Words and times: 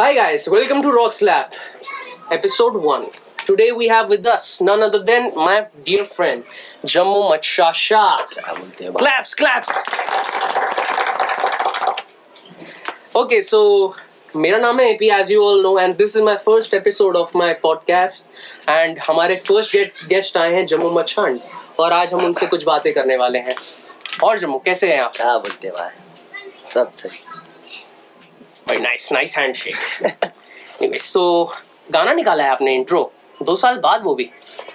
Hi 0.00 0.14
guys, 0.14 0.48
welcome 0.48 0.80
to 0.80 0.90
Rock 0.90 1.12
Slap, 1.12 1.54
episode 2.30 2.82
1. 2.82 3.08
Today 3.44 3.70
we 3.70 3.88
have 3.88 4.08
with 4.08 4.26
us 4.26 4.58
none 4.58 4.82
other 4.82 4.98
than 4.98 5.30
my 5.36 5.66
dear 5.84 6.06
friend 6.06 6.44
Jammu 6.92 7.18
Machasha. 7.30 8.06
Claps, 8.94 9.34
claps. 9.34 9.68
Okay, 13.14 13.42
so 13.42 13.60
मेरा 14.36 14.58
नाम 14.58 14.80
है 14.80 14.88
A P 14.90 15.10
as 15.18 15.32
you 15.32 15.42
all 15.44 15.62
know 15.62 15.78
and 15.78 15.94
this 15.96 16.16
is 16.16 16.22
my 16.24 16.36
first 16.46 16.74
episode 16.74 17.16
of 17.16 17.36
my 17.38 17.52
podcast 17.62 18.68
and 18.68 18.98
हमारे 19.08 19.36
first 19.48 19.76
guest 20.08 20.36
आए 20.36 20.54
हैं 20.54 20.64
जम्मू 20.72 20.90
मच्छांड 20.98 21.40
और 21.80 21.92
आज 21.92 22.14
हम 22.14 22.24
उनसे 22.24 22.46
कुछ 22.46 22.64
बातें 22.64 22.92
करने 22.94 23.16
वाले 23.26 23.38
हैं 23.48 23.56
और 24.24 24.38
जम्मू 24.38 24.62
कैसे 24.64 24.92
हैं 24.92 25.00
आप 25.02 25.16
क्या 25.16 25.36
बोलते 25.38 25.68
हैं 25.68 25.92
सब 26.74 26.94
सही 26.94 27.49
भाई 28.70 28.78
नाइस 28.78 29.12
नाइस 29.12 29.36
हैंडशेक 29.38 31.00
सो 31.00 31.22
गाना 31.90 32.12
निकाला 32.12 32.44
है 32.44 32.50
आपने 32.50 32.74
इंट्रो 32.74 33.00
दो 33.42 33.54
साल 33.56 33.78
बाद 33.78 34.02
वो 34.04 34.14
भी 34.14 34.28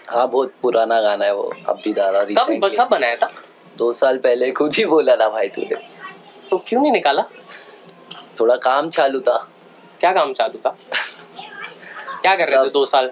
हाँ 0.09 0.27
बहुत 0.30 0.54
पुराना 0.62 0.99
गाना 1.02 1.26
है 1.26 1.35
वो 1.35 1.44
अब 1.70 1.77
भी 1.84 1.94
डाला 1.94 2.23
कब 2.23 2.70
कब 2.80 2.88
बनाया 2.91 3.16
था? 3.16 3.30
दो 3.77 3.91
साल 3.94 4.18
पहले 4.18 4.52
खुद 4.52 4.73
ही 4.76 4.85
बोला 4.85 5.16
था 5.16 5.30
भाई 5.30 5.48
तूने। 5.48 5.76
तो 6.49 6.58
क्यों 6.68 6.81
नहीं 6.81 6.91
निकाला? 6.91 7.23
थोड़ा 8.40 8.55
काम 8.55 8.90
चालू 8.90 9.20
था। 9.20 9.38
क्या 9.99 10.12
काम 10.13 10.34
चालू 10.34 10.59
था? 10.66 10.76
क्या 12.21 12.35
कर 12.35 12.49
रहे 12.49 12.66
थे 12.66 12.70
दो 12.70 12.85
साल? 12.85 13.12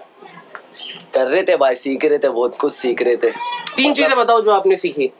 कर 1.14 1.26
रहे 1.26 1.42
थे 1.42 1.56
भाई 1.56 1.74
सीख 1.74 2.04
रहे 2.04 2.18
थे 2.18 2.28
बहुत 2.28 2.56
कुछ 2.56 2.72
सीख 2.72 3.02
रहे 3.02 3.16
थे। 3.16 3.30
तीन 3.76 3.94
चीज़ें 3.94 4.16
बताओ 4.16 4.40
जो 4.42 4.52
आपने 4.52 4.76
सीखी। 4.76 5.12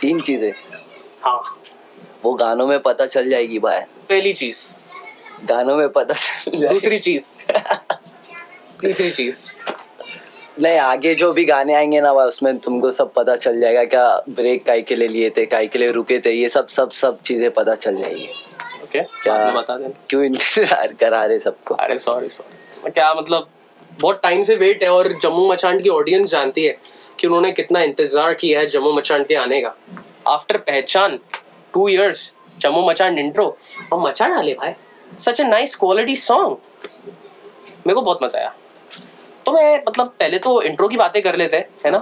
तीन 0.00 0.20
चीज़ें। 0.20 0.52
हाँ। 1.22 1.42
वो 2.24 2.32
गानों 2.34 2.66
में 2.66 2.78
पता 2.82 3.06
चल 3.06 3.28
जाएगी 3.30 3.58
भाई। 3.58 3.80
पहली 4.04 4.32
चीज़। 4.32 4.58
गानों 5.44 5.76
में 5.76 5.88
पता 5.90 6.14
दूसरी 6.48 6.98
चीज़। 6.98 7.26
तीसरी 8.82 9.10
चीज़। 9.10 9.46
नहीं 10.62 10.78
आगे 10.78 11.14
जो 11.14 11.32
भी 11.32 11.44
गाने 11.44 11.74
आएँगे 11.74 12.00
ना 12.00 12.12
भाई 12.14 12.28
उसमें 12.28 12.58
तुमको 12.58 12.90
सब 12.92 13.12
पता 13.12 13.36
चल 13.36 13.60
जाएगा 13.60 13.84
क्या 13.84 14.06
ब्रेक 14.30 14.64
काई 14.66 14.82
के 14.82 14.96
लिए 14.96 15.08
लिए 15.08 15.30
थे 15.36 15.46
काई 15.46 15.66
के 15.66 15.78
लिए 15.78 15.90
रुके 15.92 16.18
थे 16.26 16.32
ये 16.32 16.48
सब 16.48 16.68
सब 16.68 16.90
सब 16.92 17.18
चीज़ें 17.20 17.50
पता 17.50 17.74
चल 17.76 17.96
जाएगी। 17.96 18.28
ओके 18.84 19.00
क्या 19.00 19.50
बता 19.52 19.76
देना। 19.78 19.94
क्यों 20.08 20.22
इंतज़ार 20.24 20.92
करा 21.00 21.24
रहे 21.24 21.38
सबको? 21.40 21.74
अरे 21.74 21.98
सॉरी 21.98 22.28
सॉरी 22.28 22.90
क्या 22.90 23.12
मतलब 23.14 23.48
बहुत 24.00 24.20
टाइम 24.22 24.42
से 24.42 24.54
वेट 24.56 24.82
है 24.82 24.90
और 24.90 25.12
जम्मू 25.22 25.50
मचांड 25.52 25.82
की 25.82 25.88
ऑडियंस 25.88 26.30
जानती 26.30 26.64
है 26.64 26.76
कि 27.18 27.26
उन्होंने 27.26 27.52
कितना 27.52 27.80
इंतज़ार 27.82 28.34
किया 28.34 28.60
है 28.60 28.66
जम्मू 28.68 28.92
मचांड 28.92 29.26
के 29.26 29.34
आने 29.36 29.60
का। 29.60 29.74
आफ्टर 30.26 30.56
पहचान 30.60 31.18
टू 31.74 31.88
इयर्स 31.88 32.34
जम्मू 32.60 32.86
मचांड 32.88 33.18
इंट्रो 33.18 33.46
और 33.92 34.00
मचा 34.00 34.28
डाले 34.28 34.54
भाई। 34.54 34.72
Such 35.18 35.40
a 35.40 35.44
nice 35.44 35.74
quality 35.76 36.16
song 36.16 36.56
मेरे 37.86 37.94
को 37.94 38.02
बहुत 38.02 38.22
मज़ा 38.22 38.38
आया। 38.38 38.54
तो 39.46 39.52
मैं 39.52 39.76
मतलब 39.88 40.06
पहले 40.20 40.38
तो 40.38 40.60
इंट्रो 40.62 40.88
की 40.88 40.96
बातें 40.96 41.22
कर 41.22 41.36
लेते 41.36 41.56
हैं 41.56 41.68
है 41.86 41.90
ना? 41.90 41.98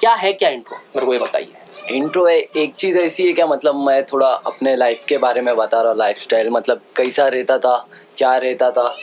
क्या 0.00 0.14
है 0.14 0.32
क्या 0.32 0.48
इंट्रो 0.50 0.76
मेरे 0.94 1.06
को 1.06 1.12
ये 1.14 1.18
बताइए। 1.18 1.96
इंट्रो 1.96 2.26
है 2.26 2.38
एक 2.38 2.74
चीज़ 2.74 2.98
ऐसी 2.98 3.26
है 3.26 3.32
क्या? 3.32 3.46
मतलब 3.46 3.76
मैं 3.86 4.02
थोड़ा 4.04 4.26
अपने 4.26 4.74
लाइफ 4.76 5.04
के 5.08 5.18
बारे 5.18 5.40
में 5.40 5.54
बता 5.56 5.80
रहा 5.80 5.90
हूँ 5.90 5.98
लाइफ 5.98 6.18
स्टाइल 6.18 6.50
मतलब 6.50 6.80
कैसा 6.96 7.26
रहता 7.28 7.58
था 7.58 7.76
क्या 8.18 8.36
रहता 8.36 8.70
था? 8.70 8.94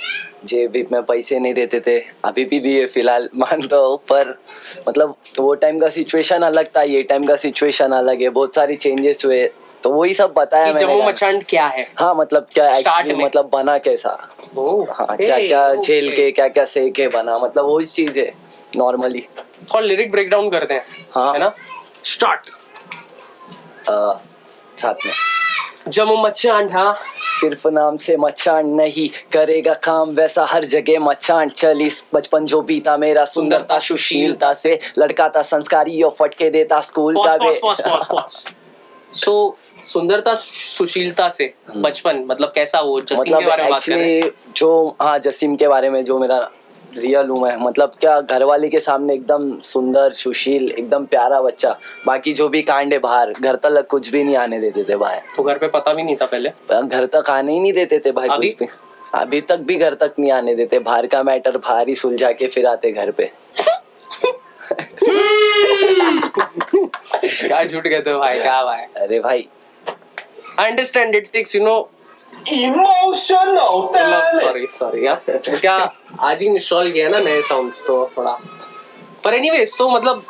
जेब 0.45 0.73
में 0.91 1.01
पैसे 1.03 1.39
नहीं 1.39 1.53
रहते 1.53 1.79
थे। 1.79 1.97
अभी 2.25 2.45
भी 2.45 2.59
दिए 2.59 2.85
फ़िलहाल 2.87 3.29
मान 3.35 3.61
दो 3.67 3.95
पर 4.09 4.29
मतलब 4.87 5.15
वो 5.39 5.53
टाइम 5.55 5.79
का 5.79 5.89
सिचुएशन 5.89 6.41
अलग 6.41 6.67
था 6.75 6.81
ये 6.81 7.01
टाइम 7.03 7.25
का 7.25 7.35
सिचुएशन 7.35 7.91
अलग 7.93 8.21
है। 8.21 8.29
बहुत 8.29 8.55
सारी 8.55 8.75
चेंजेस 8.75 9.25
हुए 9.25 9.43
तो 9.83 9.89
वही 9.91 10.13
सब 10.13 10.33
बताया 10.33 10.71
कि 10.73 10.79
जम्मू 10.79 11.01
मचांड 11.03 11.43
क्या 11.49 11.67
है? 11.67 11.85
हाँ 11.99 12.13
मतलब 12.15 12.47
क्या 12.53 12.75
एक्चुअली 12.77 13.15
मतलब 13.15 13.49
बना 13.53 13.77
कैसा? 13.77 14.09
हाँ 14.91 15.15
क्या 15.17 15.37
क्या 15.47 15.73
झेल 15.75 16.11
के 16.15 16.29
क्या 16.31 16.47
क्या 16.47 16.65
सह 16.65 16.89
के 16.95 17.07
बना 17.07 17.37
मतलब 17.39 17.65
वही 17.65 17.85
चीज़ 17.85 18.19
है 18.19 18.31
नॉर्मली 18.77 19.25
और 19.75 19.83
लिरिक 19.83 20.11
ब्रेक 20.11 20.29
डाउन 20.29 20.49
करते 20.49 20.73
हैं 20.73 21.05
हाँ। 21.15 21.31
है 21.33 21.39
ना? 21.39 21.51
स्टार्ट 22.05 22.49
साथ 24.79 25.05
में। 25.05 25.13
जम्मू 25.87 26.15
मचांड 26.17 26.71
हाँ। 26.71 26.93
सिर्फ़ 27.39 27.67
नाम 27.67 27.97
से 27.97 28.15
मचान 28.17 28.69
नहीं 28.75 29.07
करेगा 29.33 29.73
काम 29.83 30.09
वैसा 30.15 30.45
हर 30.49 30.65
जगह 30.65 30.99
मचान 30.99 31.49
चल 31.49 31.89
बचपन 32.13 32.45
जो 32.45 32.61
बीता 32.61 32.97
मेरा 32.97 33.25
सुंदरता 33.25 33.79
सुशीलता 33.79 34.53
से 34.53 34.79
लड़का 34.99 35.29
था 35.35 35.41
संस्कारी 35.41 36.01
और 36.03 36.11
फटके 36.19 36.49
देता 36.49 36.81
स्कूल 36.81 37.23
का 37.27 37.37
सो 39.13 39.33
सुंदरता 39.83 40.33
सुशीलता 40.35 41.29
से 41.29 41.53
बचपन 41.77 42.23
मतलब 42.27 42.51
कैसा 42.55 42.81
वो 42.81 42.99
जसीम 43.01 43.19
मतलब 43.19 43.39
के 43.39 43.45
बारे 43.45 43.63
में 43.63 43.71
बात 43.71 43.83
कर? 43.83 43.95
रहे 43.95 44.19
हैं 44.19 44.31
जो 44.55 44.95
हाँ 45.01 45.19
जसीम 45.19 45.55
के 45.55 45.67
बारे 45.67 45.89
में 45.89 46.03
जो 46.05 46.19
मेरा 46.19 46.37
रियल 46.97 47.27
हूँ 47.27 47.41
मैं 47.41 47.55
मतलब 47.57 47.93
क्या 48.01 48.19
घरवाले 48.21 48.69
के 48.69 48.79
सामने 48.79 49.13
एकदम 49.13 49.59
सुंदर 49.59 50.13
सुशील 50.13 50.69
एकदम 50.71 51.05
प्यारा 51.05 51.41
बच्चा 51.41 51.77
बाकी 52.07 52.33
जो 52.33 52.47
भी 52.49 52.61
कांड 52.61 52.93
है 52.93 52.99
बाहर 52.99 53.33
घर 53.41 53.55
तक 53.55 53.87
कुछ 53.89 54.09
भी 54.09 54.23
नहीं 54.23 54.35
आने 54.35 54.59
देते 54.59 54.83
थे 54.83 54.95
बाहर 54.95 55.21
तो 55.37 55.43
घर 55.43 55.57
पे 55.57 55.67
पता 55.67 55.93
भी 55.93 56.03
नहीं 56.03 56.15
था 56.15 56.25
पहले? 56.25 56.49
घर 56.81 57.05
तक 57.05 57.29
आने 57.29 57.53
ही 57.53 57.59
नहीं 57.59 57.73
देते 57.73 57.99
थे 57.99 58.11
भाई 58.11 58.27
अभी? 58.27 58.49
कुछ 58.49 58.67
भी। 58.67 59.19
अभी 59.19 59.41
तक 59.41 59.57
भी 59.59 59.75
घर 59.75 59.93
तक 59.93 60.13
नहीं 60.19 60.31
आने 60.31 60.55
देते 60.55 60.79
बाहर 60.79 61.07
का 61.07 61.23
मैटर 61.23 61.57
बाहर 61.57 61.87
ही 61.87 61.95
सुलझा 61.95 62.31
के 62.31 62.47
फिर 62.47 62.65
आते 62.65 62.91
घर 62.91 63.11
पे। 63.11 63.31
क्या 67.23 67.63
झूठ 67.63 67.87
कहते 67.87 68.11
हो 68.11 68.19
भाई 68.19 68.39
क्या 68.39 68.63
भाई? 68.63 68.81
अरे 68.97 69.19
भाई। 69.19 69.47
I 70.59 70.69
understand 70.69 71.15
it 71.15 71.31
takes 71.33 71.55
you 71.55 71.63
know 71.63 71.89
Emotional 72.39 73.79
damage. 73.93 74.41
Sorry 74.43 74.67
sorry 74.71 75.05
यार। 75.05 75.37
तो 75.37 75.57
क्या 75.59 75.73
आज 76.19 76.41
ही 76.41 76.47
इंस्टॉल 76.47 76.91
किया 76.91 77.09
ना 77.09 77.19
नए 77.19 77.41
साउंड्स 77.41 77.85
तो 77.87 78.09
थोड़ा। 78.17 78.31
पर 79.23 79.33
एनीवेज 79.33 79.77
तो 79.77 79.89
मतलब 79.89 80.21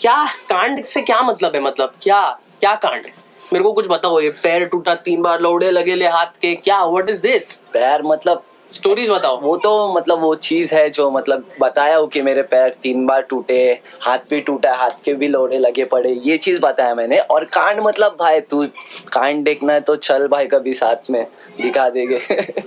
क्या 0.00 0.24
कांड 0.50 0.82
से 0.84 1.02
क्या 1.02 1.20
मतलब 1.22 1.54
है 1.54 1.60
मतलब 1.60 1.92
क्या 2.02 2.20
क्या 2.60 2.74
कांड 2.74 3.06
है? 3.06 3.12
मेरे 3.52 3.62
को 3.62 3.72
कुछ 3.72 3.88
बताओ 3.88 4.20
ये 4.20 4.30
पैर 4.30 4.64
टूटा 4.64 4.94
तीन 4.94 5.22
बार 5.22 5.40
लौड़े 5.40 5.70
लगे 5.70 5.94
ले 5.94 6.06
हाथ 6.06 6.40
के 6.42 6.54
क्या 6.54 6.84
व्हाट 6.84 7.10
इज़ 7.10 7.22
दिस 7.22 7.52
पैर 7.72 8.02
मतलब 8.02 8.44
स्टोरीज 8.74 9.10
बताओ। 9.10 9.40
वो 9.40 9.56
तो 9.56 9.94
मतलब 9.94 10.20
वो 10.20 10.34
चीज़ 10.34 10.74
है 10.74 10.90
जो 10.90 11.10
मतलब 11.10 11.44
बताया 11.60 11.96
हो 11.96 12.06
कि 12.06 12.22
मेरे 12.22 12.42
पैर 12.42 12.74
तीन 12.82 13.06
बार 13.06 13.22
टूटे 13.22 13.80
हाथ 14.02 14.18
भी 14.30 14.40
टूटा 14.40 14.74
हाथ 14.74 14.90
के 15.04 15.14
भी 15.14 15.28
लोड़े 15.28 15.58
लगे 15.58 15.84
पड़े 15.84 16.20
ये 16.24 16.36
चीज़ 16.36 16.60
बताया 16.60 16.94
मैंने। 16.94 17.18
और 17.18 17.44
कांड 17.44 17.80
मतलब 17.80 18.16
भाई 18.20 18.40
तू 18.40 18.66
कांड 19.12 19.44
देखना 19.44 19.72
है 19.72 19.80
तो 19.80 19.96
चल 19.96 20.28
भाई 20.28 20.46
कभी 20.46 20.74
साथ 20.74 21.10
में 21.10 21.26
दिखा 21.60 21.88
देंगे। 21.88 22.20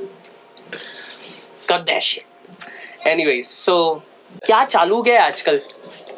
Shit. 1.99 2.23
So 3.43 3.99
क्या 4.45 4.65
चालू 4.65 5.01
गया 5.01 5.25
आजकल? 5.25 5.59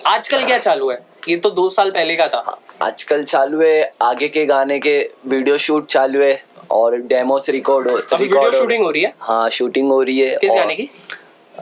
आजकल 0.08 0.46
क्या 0.46 0.58
चालू 0.58 0.90
है? 0.90 1.06
ये 1.30 1.38
तो 1.38 1.50
दो 1.50 1.70
साल 1.70 1.92
पहले 1.92 2.16
का 2.16 2.28
था। 2.28 2.62
आजकल 2.82 3.24
चालू 3.24 3.62
है 3.62 3.92
आगे 4.02 4.28
के 4.28 4.46
गाने 4.46 4.80
के 4.80 5.10
वीडियो 5.26 5.58
शूट 5.58 5.88
चालू 5.88 6.22
है। 6.22 6.44
और 6.72 6.98
डेमोस 6.98 7.50
रिकॉर्ड 7.50 7.88
हो 7.88 7.98
record 7.98 8.38
हो- 8.38 8.54
शूटिंग 8.54 8.84
हो 8.84 8.92
रही 8.92 9.02
है? 9.02 9.14
हाँ 9.20 9.50
शूटिंग 9.50 9.92
हो 9.92 10.02
रही 10.02 10.20
है 10.20 10.38
किस 10.38 10.52
गाने 10.56 10.76
की? 10.76 10.90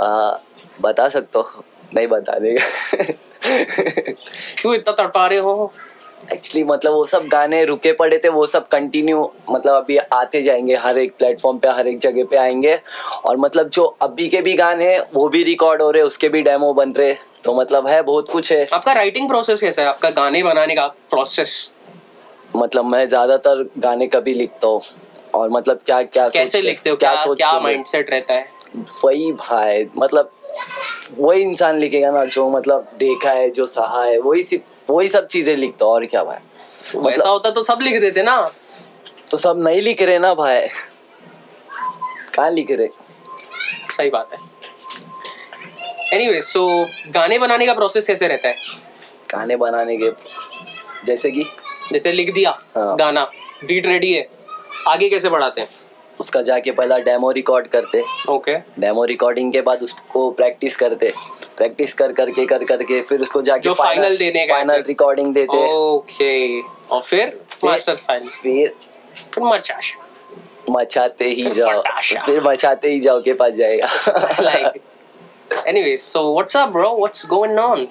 आ, 0.01 0.35
बता 0.81 1.09
सकते 1.09 1.39
हो। 1.39 1.63
नहीं 1.93 2.07
बता 2.07 2.39
देगा 2.39 2.65
क्यों 4.61 4.75
इतना 4.75 4.91
तड़पा 4.91 5.27
रहे 5.27 5.39
हो? 5.39 5.73
एक्चुअली 6.33 6.63
मतलब 6.63 6.91
वो 6.91 7.05
सब 7.05 7.27
गाने 7.27 7.65
रुके 7.65 7.93
पड़े 7.93 8.21
थे 8.23 8.29
वो 8.29 8.45
सब 8.45 8.67
कंटिन्यू 8.67 9.31
मतलब 9.51 9.73
अभी 9.73 9.97
आते 9.97 10.41
जाएँगे 10.41 10.75
हर 10.75 10.97
एक 10.97 11.15
प्लेटफॉर्म 11.15 11.57
पे 11.57 11.67
हर 11.67 11.87
एक 11.87 11.99
जगह 11.99 12.23
पे 12.23 12.37
आएँगे। 12.37 12.79
और 13.25 13.37
मतलब 13.37 13.69
जो 13.69 13.83
अभी 13.83 14.29
के 14.29 14.41
भी 14.41 14.53
गाने 14.53 14.93
हैं 14.93 15.01
वो 15.13 15.29
भी 15.29 15.43
रिकॉर्ड 15.43 15.81
हो 15.81 15.91
रहे 15.91 16.03
उसके 16.03 16.29
भी 16.29 16.41
डेमो 16.41 16.73
बन 16.73 16.91
रहे। 16.91 17.15
तो 17.43 17.53
मतलब 17.53 17.87
है 17.87 18.01
बहुत 18.01 18.31
कुछ 18.31 18.51
है। 18.51 18.67
आपका 18.73 18.93
राइटिंग 18.93 19.29
प्रोसेस 19.29 19.61
कैसा 19.61 19.81
है? 19.81 19.87
आपका 19.87 20.09
गाने 20.09 20.43
बनाने 20.43 20.75
का 20.75 20.87
प्रोसेस 20.87 21.71
मतलब 22.55 22.85
मैं 22.85 23.07
ज़्यादातर 23.09 23.69
गाने 23.77 24.07
कभी 24.07 24.33
लिखता 24.33 24.67
हूँ। 24.67 24.81
और 25.35 25.49
मतलब 25.49 25.79
क्या 25.85 26.01
क्या 26.03 26.27
कैसे 26.29 26.61
लिखते 26.61 26.89
हो? 26.89 26.95
क्या 26.95 27.23
सोच 27.23 27.37
क्या 27.37 27.47
के 27.47 27.53
मैं- 27.53 27.63
माइंडसेट 27.63 28.09
रहता 28.09 28.33
है? 28.33 28.49
वही 29.05 29.31
भाई 29.31 29.85
मतलब 29.97 30.31
वही 31.17 31.41
इंसान 31.41 31.77
लिखेगा 31.79 32.11
ना 32.11 32.23
जो 32.25 32.49
मतलब 32.49 32.87
देखा 32.97 33.31
है 33.31 33.49
जो 33.49 33.65
सहा 33.65 34.03
है 34.03 34.19
वही 34.19 34.43
सिर्फ़ 34.43 34.91
वही 34.91 35.09
सब 35.09 35.27
चीज़ें 35.27 35.55
लिखता 35.57 35.85
हूँ 35.85 35.93
और 35.93 36.05
क्या 36.05 36.23
भाई? 36.23 36.37
मतलब 36.95 37.05
वैसा 37.07 37.29
होता 37.29 37.49
तो 37.49 37.63
सब 37.63 37.77
लिख 37.81 38.01
देते 38.01 38.23
ना? 38.23 38.51
तो 39.31 39.37
सब 39.37 39.63
नहीं 39.63 39.81
लिख 39.81 40.01
रहे 40.01 40.19
ना 40.19 40.33
भाई? 40.33 40.59
कहाँ 42.35 42.51
लिख 42.51 42.71
रहे? 42.71 42.87
सही 43.97 44.09
बात 44.09 44.29
है। 44.33 44.39
एनीवे 46.13 46.41
सो 46.41 46.85
गाने 47.07 47.39
बनाने 47.39 47.65
का 47.65 47.73
प्रोसेस 47.73 48.07
कैसे 48.07 48.27
रहता 48.27 48.47
है? 48.47 48.55
गाने 49.31 49.55
बनाने 49.55 49.97
के 49.97 50.11
जैसे 51.05 51.31
कि 51.31 51.43
जैसे 51.93 52.11
लिख 52.11 52.33
दिया 52.33 52.51
हाँ। 52.75 52.95
गाना। 52.97 53.23
बीट 53.65 53.87
रेडी 53.87 54.13
है। 54.13 54.27
आगे 54.87 55.09
कैसे 55.09 55.29
बढ़ाते 55.29 55.61
हैं? 55.61 55.67
उसका 56.19 56.41
जाके 56.41 56.71
पहला 56.71 56.97
डेमो 56.97 57.31
रिकॉर्ड 57.31 57.67
करते। 57.67 58.03
ओके 58.29 58.57
डेमो 58.57 59.05
रिकॉर्डिंग 59.05 59.51
के 59.53 59.61
बाद 59.61 59.83
उसको 59.83 60.31
प्रैक्टिस 60.31 60.75
करते। 60.75 61.13
प्रैक्टिस 61.57 61.93
कर 61.93 62.11
करके 62.11 62.45
कर 62.45 62.63
करके 62.63 63.01
फिर 63.01 63.21
उसको 63.21 63.41
जाके 63.41 63.69
final 63.69 64.17
देने 64.19 64.47
का 64.47 64.55
फाइनल. 64.55 64.83
रिकॉर्डिंग 64.87 65.33
देते। 65.33 65.73
ओके 65.73 66.61
और 66.61 67.01
फिर 67.01 67.41
मास्टर 67.63 67.95
फ़ाइल 67.95 68.23
फिर 68.23 68.73
फिर 69.33 69.43
मचा 69.43 69.79
मचाते 70.69 71.25
ही 71.25 71.49
जाओ। 71.49 71.83
फिर 72.25 72.41
मचाते 72.43 72.89
ही 72.89 72.99
जाओ 72.99 73.21
के 73.21 73.33
पास 73.33 73.53
जाएगा। 73.53 73.87
Anyways 75.67 76.03
so 76.13 76.21
what's 76.31 76.55
up 76.55 76.71
bro? 76.71 76.89
What's 76.95 77.25
going 77.33 77.57
on? 77.57 77.87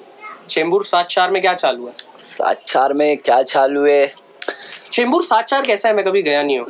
Chembur 0.48 0.84
सात 0.84 1.06
चार 1.06 1.30
में 1.30 1.40
क्या 1.42 1.54
चालू 1.54 1.86
है 1.86 1.92
सात 2.22 2.62
चार 2.66 2.92
में 2.92 3.16
क्या 3.18 3.42
चालू 3.42 3.84
है 3.86 4.06
चेंबूर 4.92 5.24
सात 5.24 5.44
चार 5.44 5.66
कैसा 5.66 5.88
है? 5.88 5.94
मैं 5.94 6.04
कभी 6.04 6.22
गया 6.22 6.42
नहीं 6.42 6.58
हूँ। 6.58 6.66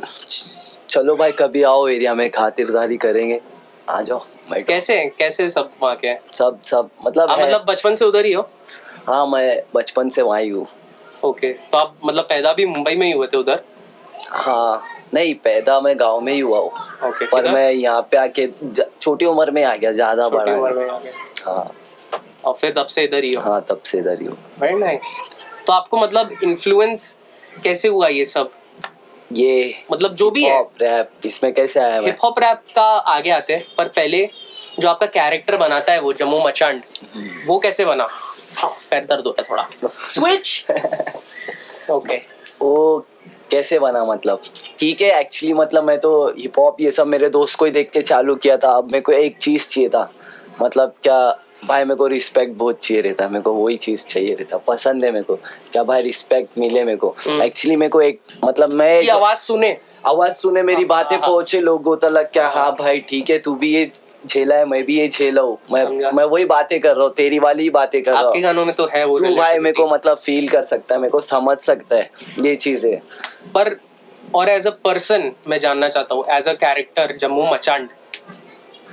चलो 0.89 1.15
भाई 1.15 1.31
कभी 1.39 1.63
आओ 1.63 1.87
एरिया 1.87 2.13
में 2.15 2.29
खातिरदारी 2.31 2.97
करेंगे। 2.97 3.39
आ 3.89 4.01
जाओ 4.01 4.23
कैसे 4.67 4.97
हैं? 4.97 5.09
कैसे 5.19 5.47
सब 5.49 5.71
वहाँ 5.81 5.95
के? 5.95 6.15
सब 6.33 6.59
सब 6.63 6.89
मतलब 7.05 7.29
है। 7.29 7.43
मतलब 7.43 7.65
बचपन 7.69 7.95
से 7.95 8.05
उधर 8.05 8.25
ही 8.25 8.33
हो? 8.33 8.47
हाँ 9.07 9.25
मैं 9.27 9.61
बचपन 9.75 10.09
से 10.09 10.21
वहाँ 10.21 10.41
ही 10.41 10.49
हूँ। 10.49 10.67
ओके 11.25 11.51
तो 11.71 11.77
आप 11.77 11.95
मतलब 12.05 12.23
पैदा 12.29 12.53
भी 12.53 12.65
मुंबई 12.65 12.95
में 12.95 13.07
ही 13.07 13.13
हुए 13.13 13.27
थे 13.27 13.37
उधर? 13.37 13.61
हाँ 14.29 14.81
नहीं 15.13 15.33
पैदा 15.43 15.79
मैं 15.81 15.99
गाँव 15.99 16.19
में 16.21 16.33
ही 16.33 16.39
हुआ 16.39 16.59
हूँ। 16.59 17.11
पर 17.31 17.51
मैं 17.53 17.71
यहाँ 17.71 18.01
पे 18.11 18.17
आके 18.17 18.47
छोटी 19.01 19.25
उम्र 19.25 19.51
में 19.51 19.63
आ 19.63 19.75
गया 19.75 19.91
ज़्यादा 19.91 20.29
बड़ा 20.29 20.53
आ 20.53 20.97
हाँ। 21.45 21.71
और 22.47 22.53
फिर 22.53 22.73
तब 22.73 22.87
से 22.87 23.03
इधर 23.03 23.23
ही 23.23 23.33
हो। 23.33 23.41
हाँ 23.41 23.61
तब 23.69 23.81
से 23.85 23.97
इधर 23.97 24.19
ही 24.21 24.25
हूँ। 24.27 24.37
वेरी 24.61 24.79
नाइस 24.79 25.19
तो 25.67 25.73
आपको 25.73 25.97
मतलब 25.97 26.37
इन्फ्लुएंस 26.43 27.19
कैसे 27.63 27.87
हुआ 27.87 28.07
ये 28.07 28.25
सब? 28.25 28.51
ये 29.33 29.73
मतलब 29.91 30.13
जो 30.15 30.29
भी 30.31 30.43
है। 30.43 30.61
रैप 30.81 31.25
इसमें 31.25 31.51
कैसे 31.53 31.79
आया 31.79 31.99
हिप 32.01 32.17
हॉप 32.23 32.39
रैप 32.39 32.61
का 32.75 32.83
आगे 33.15 33.29
आते 33.29 33.53
हैं 33.53 33.63
पर 33.77 33.87
पहले 33.95 34.27
जो 34.79 34.87
आपका 34.89 35.05
कैरेक्टर 35.05 35.57
बनाता 35.57 35.93
है 35.93 35.99
वो 36.01 36.13
जम्मू 36.13 36.39
मचांड 36.47 36.81
वो 37.47 37.57
कैसे 37.59 37.85
बना? 37.85 38.07
पैर 38.89 39.05
दर्द 39.05 39.25
होता 39.27 39.43
है 39.43 39.49
थोड़ा। 39.49 39.63
स्विच 39.91 40.65
ओके 41.91 42.17
वो 42.61 43.05
कैसे 43.51 43.79
बना 43.79 44.03
मतलब? 44.05 44.41
ठीक 44.79 45.01
है 45.01 45.19
एक्चुअली 45.19 45.53
मतलब 45.53 45.83
मैं 45.83 45.97
तो 45.99 46.11
हिप 46.39 46.59
हॉप 46.59 46.81
ये 46.81 46.91
सब 46.91 47.07
मेरे 47.07 47.29
दोस्त 47.29 47.57
को 47.59 47.65
ही 47.65 47.71
देख 47.71 47.91
के 47.91 48.01
चालू 48.01 48.35
किया 48.35 48.57
था। 48.57 48.69
अब 48.77 48.91
मेरे 48.91 49.01
को 49.01 49.11
एक 49.11 49.37
चीज़ 49.37 49.67
चाहिए 49.67 49.89
था। 49.89 50.09
मतलब 50.61 50.93
क्या 51.03 51.19
भाई 51.67 51.83
मेरे 51.83 51.95
को 51.95 52.07
रिस्पेक्ट 52.07 52.53
बहुत 52.57 52.79
चाहिए 52.83 53.01
रहता 53.01 53.23
है 53.25 53.31
मेरे 53.31 53.41
को 53.43 53.53
वही 53.53 53.75
चीज़ 53.77 54.05
चाहिए 54.05 54.33
रहता 54.35 54.57
पसंद 54.67 55.03
है 55.05 55.11
मेरे 55.11 55.23
को। 55.23 55.35
क्या 55.71 55.83
भाई 55.83 56.01
रिस्पेक्ट 56.01 56.57
मिले 56.57 56.83
मेरे 56.83 56.97
को। 56.97 57.09
हम्म। 57.19 57.43
एक्चुअली 57.43 57.75
मेरे 57.75 57.89
को 57.89 58.01
एक 58.01 58.19
मतलब 58.43 58.73
मैं 58.73 59.09
आवाज़ 59.09 59.37
सुने। 59.37 59.75
आवाज़ 60.05 60.33
सुने 60.33 60.63
मेरी 60.63 60.81
हाँ, 60.81 60.87
बातें 60.87 61.15
हाँ। 61.17 61.27
पहुँचे 61.27 61.59
लोगों 61.61 61.95
तक 61.97 62.29
क्या 62.33 62.47
हाँ 62.49 62.71
भाई 62.79 62.99
ठीक 63.09 63.29
है 63.29 63.37
तू 63.39 63.55
भी 63.55 63.73
ये 63.75 63.89
झेला 64.27 64.55
है 64.55 64.65
मैं 64.65 64.83
भी 64.85 64.99
ये 64.99 65.07
झेला 65.07 65.41
हूँ। 65.41 65.57
मैं 65.71 66.11
मैं 66.11 66.23
वही 66.25 66.45
बातें 66.45 66.79
कर 66.79 66.95
रहा 66.95 67.05
हूँ 67.05 67.13
तेरी 67.13 67.39
वाली 67.39 67.63
ही 67.63 67.69
बातें 67.69 68.01
कर 68.03 68.11
रहा 68.11 68.21
हूँ। 68.21 68.41
गानों 68.41 68.65
में 68.65 68.75
तो 68.75 68.87
है 68.93 69.05
वो 69.05 69.17
तू 69.19 69.35
भाई 69.35 69.59
मेरे 69.59 69.73
को 69.73 69.87
मतलब 69.89 70.17
फील 70.17 70.47
कर 70.49 70.63
सकता 70.65 70.95
है 70.95 71.01
मेरे 71.01 71.11
को 71.11 71.21
समझ 71.21 71.57
सकता 71.59 71.95
है 71.95 72.09
ये 72.41 72.55
चीज़ें। 72.55 72.97
पर 73.55 73.75
और 74.35 74.49
एज 74.49 74.67
अ 74.67 74.71
पर्सन 74.83 75.31
मैं 75.47 75.59
जानना 75.59 75.89
चाहता 75.89 76.15
हूँ 76.15 76.25
as 76.29 76.47
a 76.47 76.53
character 76.55 77.17
Jammu 77.21 77.51
मचांड। 77.53 77.89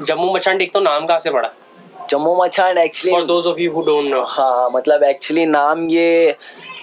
Jammu 0.00 0.32
मचांड 0.35 0.62
एक 0.62 0.73
तो 0.75 0.81
नाम 0.81 1.06
कहाँ 1.06 1.19
से 1.19 1.31
पड़ा? 1.31 1.53
जम्मू 2.11 2.35
मचान 2.43 2.79
actually 2.79 3.12
for 3.12 3.25
those 3.27 3.47
of 3.47 3.59
you 3.61 3.73
who 3.73 3.83
don't 3.83 4.06
know 4.06 4.23
हाँ 4.29 4.71
मतलब 4.71 5.03
एक्चुअली 5.05 5.47
नाम 5.47 5.87
ये 5.91 6.37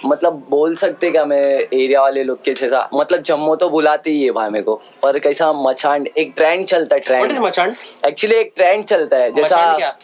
मतलब 0.06 0.42
बोल 0.50 0.74
सकते 0.76 1.10
क्या 1.10 1.24
मैं 1.24 1.44
एरिया 1.58 2.00
वाले 2.02 2.24
लोग 2.24 2.42
के 2.44 2.52
जैसा? 2.52 2.88
मतलब 2.94 3.22
जम्मू 3.22 3.54
तो 3.56 3.68
बुलाते 3.70 4.10
ही 4.10 4.24
है 4.24 4.30
भाई 4.30 4.50
मेरे 4.50 4.64
को 4.64 4.74
पर 5.02 5.18
कैसा 5.18 5.52
मचान 5.52 6.06
एक 6.16 6.32
ट्रेंड 6.36 6.64
चलता 6.66 6.96
है 6.96 7.02
व्हाट 7.08 7.30
इज़ 7.30 7.38
ट्रेंड 7.38 7.46
मचांड 7.46 7.72
एक्चुअली 8.06 8.36
एक 8.36 8.52
ट्रेंड 8.56 8.84
चलता 8.84 9.16
है 9.16 9.30
जैसा 9.32 9.96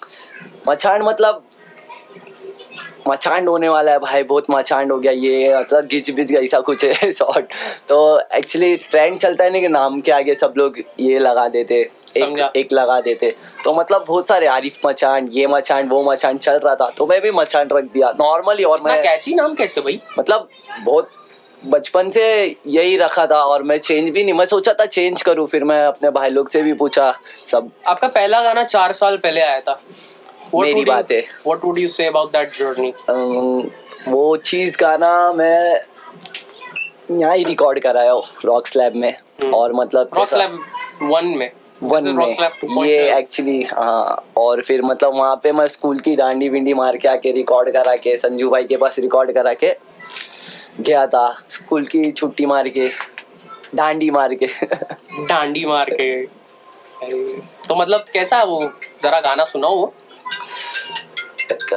मचान 0.68 1.02
मतलब 1.02 1.42
मचांड 3.08 3.48
होने 3.48 3.68
वाला 3.68 3.92
है 3.92 3.98
भाई 3.98 4.22
बहुत 4.22 4.50
मचांड 4.50 4.92
हो 4.92 4.98
गया 4.98 5.12
ये 5.12 5.58
मतलब 5.58 5.86
गिच 5.86 6.10
बिच 6.10 6.32
ऐसा 6.34 6.60
कुछ 6.60 6.84
है 6.84 7.12
शॉर्ट 7.18 7.52
तो 7.88 7.98
एक्चुअली 8.34 8.76
ट्रेंड 8.90 9.16
चलता 9.16 9.44
है 9.44 9.50
ना 9.50 9.60
कि 9.60 9.68
नाम 9.68 10.00
के 10.00 10.12
आगे 10.12 10.34
सब 10.34 10.54
लोग 10.56 10.78
ये 11.00 11.18
लगा 11.18 11.48
देते 11.48 11.80
एक, 12.16 12.52
एक 12.56 12.72
लगा 12.72 13.00
देते। 13.00 13.34
तो 13.64 13.74
मतलब 13.74 14.04
बहुत 14.08 14.26
सारे 14.26 14.46
आरिफ 14.46 14.78
मचान 14.86 15.28
ये 15.32 15.46
मचान 15.46 15.88
वो 15.88 16.02
मचान 16.10 16.36
चल 16.38 16.58
रहा 16.58 16.74
था 16.74 16.88
तो 16.90 17.06
मैं 17.06 17.20
भी 17.20 17.30
मचान 17.30 17.68
रख 17.72 17.84
दिया 17.84 18.10
नॉर्मली 18.20 18.64
और 18.64 18.80
मैं 18.80 19.02
कैची 19.02 19.34
नाम 19.34 19.54
कैसे 19.54 19.80
भाई? 19.80 20.00
मतलब 20.18 20.48
बहुत 20.84 21.10
बचपन 21.66 22.10
से 22.10 22.56
यही 22.66 22.96
रखा 22.96 23.26
था 23.26 23.42
और 23.44 23.62
मैं 23.62 23.78
चेंज 23.78 24.10
भी 24.10 24.24
नहीं 24.24 24.34
मैं 24.34 24.46
सोचा 24.46 24.72
था 24.72 24.86
चेंज 24.86 25.22
करूँ 25.22 25.46
फिर 25.46 25.64
मैं 25.64 25.82
अपने 25.86 26.10
भाई 26.10 26.30
लोग 26.30 26.48
से 26.48 26.62
भी 26.62 26.72
पूछा 26.72 27.12
सब। 27.46 27.70
आपका 27.86 28.08
पहला 28.08 28.42
गाना 28.42 28.64
चार 28.64 28.92
साल 28.92 29.16
पहले 29.16 29.40
आया 29.40 29.60
था। 29.60 29.80
मेरी 30.54 30.84
बात। 30.84 31.12
है। 31.12 31.20
What 31.20 31.64
would 31.64 31.78
you 31.78 31.88
say 31.88 32.06
about 32.06 32.32
that 32.32 32.48
journey 32.48 32.92
वो 34.10 34.36
चीज़ 34.36 34.76
गाना 34.80 35.32
मैं 35.32 35.80
यहाँ 37.20 37.36
ही 37.36 37.44
रिकॉर्ड 37.44 37.78
कराया 37.80 38.10
हूँ 38.10 38.22
रॉक 38.44 38.66
स्लैब 38.66 38.94
में। 38.96 39.10
हम्म। 39.42 39.54
और 39.54 39.72
मतलब 39.72 40.10
रॉक 40.16 40.28
स्लैब 40.28 40.58
वन 41.02 41.26
में। 41.26 41.50
वन 41.82 42.08
में। 42.08 42.84
ये 42.86 43.16
एक्चुअली 43.18 43.62
हाँ 43.62 44.24
और 44.36 44.62
फिर 44.62 44.82
मतलब 44.82 45.14
वहाँ 45.14 45.40
पे 45.42 45.52
मैं 45.52 45.66
स्कूल 45.68 45.98
की 45.98 46.16
डांडी 46.16 46.48
बिंडी 46.50 46.74
मार 46.74 46.96
के 46.96 47.08
आके 47.08 47.32
रिकॉर्ड 47.32 47.70
करा 47.72 47.94
के 47.96 48.16
संजू 48.16 48.50
भाई 48.50 48.64
के 48.64 48.76
पास 48.76 48.98
रिकॉर्ड 48.98 49.32
करा 49.32 49.52
के 49.54 49.74
गया 50.80 51.06
था 51.06 51.36
स्कूल 51.48 51.84
की 51.84 52.10
छुट्टी 52.12 52.46
मार 52.46 52.68
के 52.68 52.88
डांडी 53.74 54.10
मार 54.10 54.34
के। 54.34 54.46
डांडी 55.26 55.64
मार 55.64 55.90
के। 55.90 56.22
तो 57.68 57.74
मतलब 57.76 58.04
कैसा 58.12 58.42
वो? 58.42 58.60
जरा 59.02 59.20
गाना 59.20 59.44
सुनाओ 59.44 59.76
वो। 59.76 59.94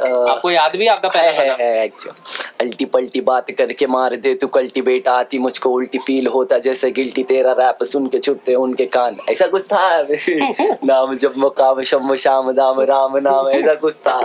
आपको 0.00 0.50
याद 0.50 0.76
भी 0.76 0.86
आपका 0.86 1.08
पहला 1.08 1.30
है 1.30 1.46
गाना 1.48 1.64
है 1.64 1.84
एक्चुअल 1.84 2.14
अल्टी 2.60 2.84
पल्टी 2.84 3.20
बात 3.20 3.50
करके 3.50 3.86
मार 3.86 4.16
दे 4.16 4.34
तू 4.34 4.46
कल्टी 4.46 4.82
बेटा 4.82 5.12
आती 5.12 5.38
मुझको 5.38 5.70
उल्टी 5.70 5.98
फील 5.98 6.26
होता 6.26 6.58
जैसे 6.58 6.90
गिल्टी 6.90 7.22
तेरा 7.22 7.52
रैप 7.52 7.82
सुन 7.84 8.06
के 8.06 8.18
छुपते 8.18 8.54
उनके 8.54 8.86
कान। 8.86 9.16
ऐसा 9.30 9.46
कुछ 9.46 9.66
था? 9.66 10.02
नाम 10.84 11.14
जब 11.16 11.34
मुकाम 11.38 11.82
शम 11.82 12.14
शाम 12.14 12.52
दाम 12.52 12.80
राम 12.80 13.16
नाम 13.16 13.48
ऐसा 13.48 13.74
कुछ 13.74 13.94
था। 13.94 14.20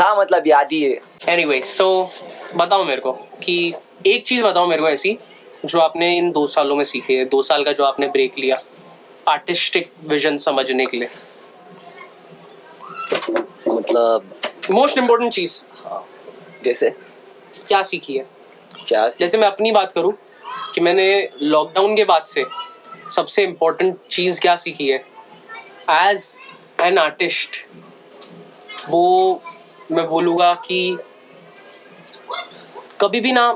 था 0.00 0.14
मतलब 0.20 0.46
याद 0.46 0.68
ही 0.72 0.82
है। 0.82 1.00
एनीवे 1.28 1.60
सो 1.62 2.10
बताओ 2.56 2.84
मेरे 2.84 3.00
को 3.00 3.12
कि 3.12 3.74
एक 4.06 4.26
चीज़ 4.26 4.44
बताओ 4.44 4.66
मेरे 4.66 4.82
को 4.82 4.88
ऐसी 4.88 5.18
जो 5.64 5.80
आपने 5.80 6.16
इन 6.16 6.30
दो 6.30 6.46
सालों 6.46 6.76
में 6.76 6.84
सीखी 6.84 7.14
है 7.14 7.24
दो 7.24 7.42
साल 7.42 7.64
का 7.64 7.72
जो 7.72 7.84
आपने 7.84 8.06
ब्रेक 8.06 8.38
लिया 8.38 8.60
आर्टिस्टिक 9.28 9.90
विजन 10.08 10.36
समझने 10.38 10.86
के 10.86 10.96
लिए। 10.96 11.08
मतलब 13.68 14.22
मोस्ट 14.70 14.98
इम्पोर्टेंट 14.98 15.32
चीज़ 15.32 15.62
जैसे 16.64 16.90
क्या 17.68 17.82
सीखी 17.82 18.16
है? 18.16 18.24
क्या 18.88 19.08
सी- 19.08 19.20
जैसे 19.20 19.38
मैं 19.38 19.46
अपनी 19.46 19.70
बात 19.70 19.92
करूँ 19.92 20.12
कि 20.74 20.80
मैंने 20.80 21.28
लॉकडाउन 21.42 21.96
के 21.96 22.04
बाद 22.04 22.24
से 22.24 22.44
सबसे 23.10 23.42
इम्पोर्टेंट 23.42 23.96
चीज़ 24.10 24.40
क्या 24.40 24.56
सीखी 24.56 24.88
है? 24.88 25.04
एज 25.90 26.38
एन 26.80 26.98
आर्टिस्ट 26.98 27.66
वो 28.88 29.34
मैं 29.92 30.06
बोलूँगा 30.06 30.54
कि 30.54 30.96
कभी 33.00 33.20
भी 33.20 33.32
ना 33.32 33.52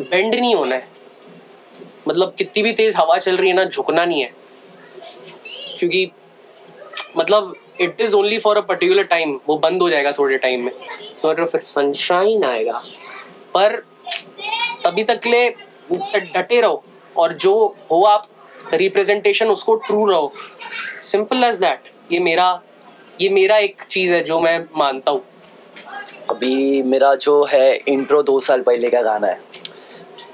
बेंड 0.00 0.34
नहीं 0.34 0.54
होना 0.54 0.74
है। 0.74 0.88
मतलब 2.08 2.34
कितनी 2.38 2.62
भी 2.62 2.72
तेज 2.72 2.96
हवा 2.96 3.18
चल 3.18 3.36
रही 3.36 3.48
है 3.48 3.54
ना 3.54 3.64
झुकना 3.64 4.04
नहीं 4.04 4.24
है। 4.24 4.30
क्योंकि 5.78 6.10
मतलब 7.16 7.56
it 7.82 8.00
is 8.00 8.14
only 8.14 8.38
for 8.38 8.56
a 8.56 8.60
particular 8.60 9.04
time 9.04 9.38
वो 9.48 9.56
बंद 9.58 9.82
हो 9.82 9.90
जाएगा 9.90 10.12
थोड़े 10.12 10.38
टाइम 10.38 10.64
में। 10.64 10.72
सो 10.72 11.34
so, 11.34 11.46
फिर 11.46 11.60
सनशाइन 11.60 12.44
आएगा 12.44 12.82
पर 13.54 13.76
तभी 14.84 15.04
तक 15.04 15.26
ले 15.26 15.48
डटे 15.92 16.60
रहो। 16.60 16.82
और 17.16 17.32
जो 17.32 17.52
हो 17.90 18.02
आप 18.04 18.26
रिप्रेजेंटेशन 18.74 19.48
उसको 19.48 19.74
ट्रू 19.76 20.04
रहो। 20.10 20.32
सिंपल 21.02 21.44
एज 21.44 21.56
दैट 21.56 21.90
ये 22.12 22.18
मेरा 22.20 22.60
ये 23.20 23.28
मेरा 23.28 23.56
एक 23.58 23.82
चीज़ 23.82 24.12
है 24.14 24.22
जो 24.24 24.40
मैं 24.40 24.58
मानता 24.76 25.10
हूँ। 25.10 25.24
अभी 26.30 26.82
मेरा 26.82 27.14
जो 27.14 27.44
है 27.44 27.74
इंट्रो 27.88 28.22
दो 28.22 28.38
साल 28.40 28.62
पहले 28.62 28.90
का 28.90 29.02
गाना 29.02 29.26
है। 29.26 29.40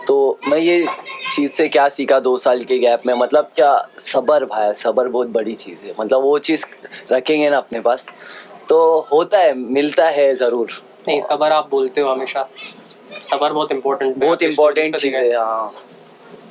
तो 0.08 0.38
मैं 0.48 0.58
ये 0.58 0.86
चीज़ 1.34 1.52
से 1.52 1.68
क्या 1.68 1.88
सीखा 1.88 2.18
दो 2.20 2.36
साल 2.38 2.62
के 2.64 2.78
गैप 2.78 3.00
में? 3.06 3.12
मतलब 3.14 3.50
क्या 3.56 3.72
सबर 3.98 4.44
भाई 4.44 4.72
सबर 4.74 5.08
बहुत 5.08 5.28
बड़ी 5.28 5.54
चीज़ 5.54 5.78
है। 5.86 5.94
मतलब 6.00 6.22
वो 6.22 6.38
चीज़ 6.38 6.64
रखेंगे 7.12 7.48
ना 7.50 7.56
अपने 7.56 7.80
पास 7.80 8.06
तो 8.68 8.78
होता 9.12 9.38
है 9.38 9.52
मिलता 9.54 10.08
है 10.08 10.34
ज़रूर। 10.36 10.70
नहीं 11.08 11.20
सबर 11.20 11.52
आप 11.52 11.68
बोलते 11.70 12.00
हो 12.00 12.10
हमेशा। 12.10 12.48
सबर 13.22 13.52
बहुत 13.52 13.72
इम्पोर्टेंट 13.72 14.16
बहुत 14.16 14.42
इम्पोर्टेंट 14.42 14.96
चीज़ 14.96 15.14
है 15.16 15.36
हाँ। 15.36 15.72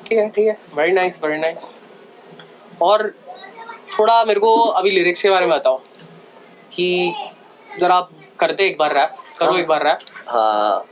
ठीक 0.08 0.18
है 0.18 0.30
ठीक 0.30 0.48
है। 0.48 0.58
वेरी 0.78 0.92
नाइस 0.92 1.24
वेरी 1.24 1.40
नाइस 1.40 1.82
और 2.82 3.08
थोड़ा 4.00 4.24
मेरे 4.26 4.40
को 4.40 4.56
अभी 4.56 4.90
लिरिक्स 4.90 5.22
के 5.22 5.30
बारे 5.30 5.46
में 5.48 5.58
बताओ। 5.58 5.78
कि 6.74 7.14
जरा 7.80 7.96
आप 7.96 8.10
करते 8.40 8.66
एक 8.68 8.78
बार 8.78 8.94
रैप 8.96 9.16
करो 9.40 9.52
हाँ। 9.52 9.60
एक 9.60 9.68
बार 9.68 9.84
रैप 9.84 10.00
हाँ। 10.28 10.86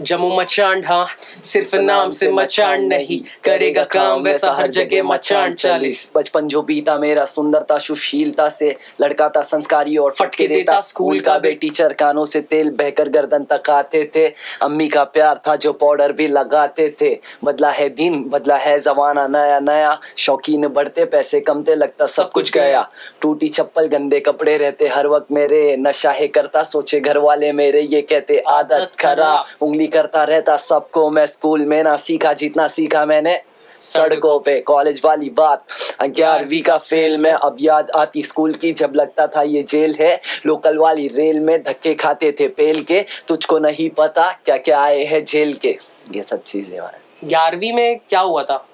जम्मू 0.00 0.28
मचांड 0.36 0.84
हाँ 0.86 1.06
सिर्फ़ 1.44 1.74
नाम 1.76 2.10
से 2.10 2.30
मचांड 2.32 2.86
नहीं 2.88 3.20
करेगा 3.44 3.82
काम 3.84 4.22
वैसा 4.22 4.52
हर 4.52 4.66
जगह 4.66 5.02
मचांड 5.02 5.54
चालीस। 5.54 6.12
बचपन 6.16 6.46
जो 6.48 6.62
बीता 6.62 6.96
मेरा 6.98 7.24
सुंदरता 7.24 7.78
सुशीलता 7.78 8.48
से 8.48 8.74
लड़का 9.00 9.28
था 9.28 9.42
संस्कारी 9.42 9.96
और 9.96 10.14
फटके 10.18 10.46
देता 10.48 10.78
स्कूल 10.80 11.20
का 11.20 11.36
बे 11.38 11.52
टीचर 11.52 11.92
कानों 11.92 12.24
से 12.24 12.40
तेल 12.40 12.70
बहकर 12.70 13.08
गर्दन 13.08 13.44
तक 13.44 13.70
आते 13.70 14.04
थे। 14.16 14.26
अम्मी 14.62 14.88
का 14.88 15.04
प्यार 15.04 15.40
था 15.48 15.56
जो 15.56 15.72
पाउडर 15.72 16.12
भी 16.12 16.28
लगाते 16.28 16.88
थे। 17.00 17.10
बदला 17.44 17.70
है 17.70 17.88
दिन 17.90 18.22
बदला 18.24 18.56
है 18.56 18.78
जमाना 18.80 19.26
नया 19.28 19.60
नया। 19.60 19.98
शौकीन 20.16 20.66
बढ़ते 20.68 21.04
पैसे 21.04 21.40
कमते 21.40 21.74
लगता 21.74 22.06
सब 22.06 22.30
कुछ 22.30 22.52
गया। 22.52 22.88
टूटी 23.20 23.48
चप्पल 23.48 23.86
गंदे 23.88 24.20
कपड़े 24.20 24.56
रहते 24.56 24.88
हर 24.88 25.06
वक्त 25.06 25.32
मेरे। 25.32 25.76
नशा 25.76 26.10
है 26.10 26.28
करता 26.28 26.62
सोचे 26.62 27.00
घर 27.00 27.18
वाले 27.18 27.52
मेरे 27.52 27.80
ये 27.82 28.02
कहते 28.02 28.38
आदत 28.48 28.92
खराब। 29.00 29.44
उंगली 29.60 29.86
करता 29.90 30.24
रहता 30.24 30.56
सबको 30.58 31.08
मैं 31.10 31.26
स्कूल 31.26 31.64
में 31.66 31.82
ना 31.84 31.96
सीखा 31.98 32.32
जितना 32.34 32.66
सीखा 32.68 33.04
मैंने 33.06 33.40
सड़कों 33.82 34.38
पे 34.40 34.58
कॉलेज 34.60 35.00
वाली 35.04 35.28
बात। 35.30 35.64
ग्यारहवीं 36.04 36.62
का 36.62 36.76
फेल 36.78 37.16
में 37.18 37.30
अब 37.30 37.56
याद 37.60 37.90
आती 37.96 38.22
स्कूल 38.22 38.52
की 38.54 38.72
जब 38.72 38.94
लगता 38.96 39.26
था 39.26 39.42
ये 39.42 39.62
जेल 39.68 39.94
है 40.00 40.20
लोकल 40.46 40.78
वाली 40.78 41.06
रेल 41.08 41.40
में 41.40 41.62
धक्के 41.62 41.94
खाते 41.94 42.32
थे 42.40 42.48
पेल 42.56 42.82
के 42.84 43.04
तुझको 43.28 43.58
नहीं 43.58 43.88
पता 43.98 44.30
क्या 44.44 44.56
क्या 44.58 44.80
आए 44.80 45.04
हैं 45.04 45.24
जेल 45.24 45.54
के। 45.54 45.78
ये 46.12 46.22
सब 46.22 46.42
चीज़ें 46.42 46.78
ग्यारहवीं 47.24 47.72
में 47.72 47.98
क्या 48.08 48.20
हुआ 48.20 48.42
था? 48.42 48.64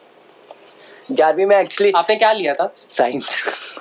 ग्यारहवीं 1.12 1.46
में 1.46 1.56
एक्चुअली 1.56 1.92
आपने 1.96 2.16
क्या 2.16 2.32
लिया 2.32 2.54
था? 2.54 2.72
साइंस 2.76 3.28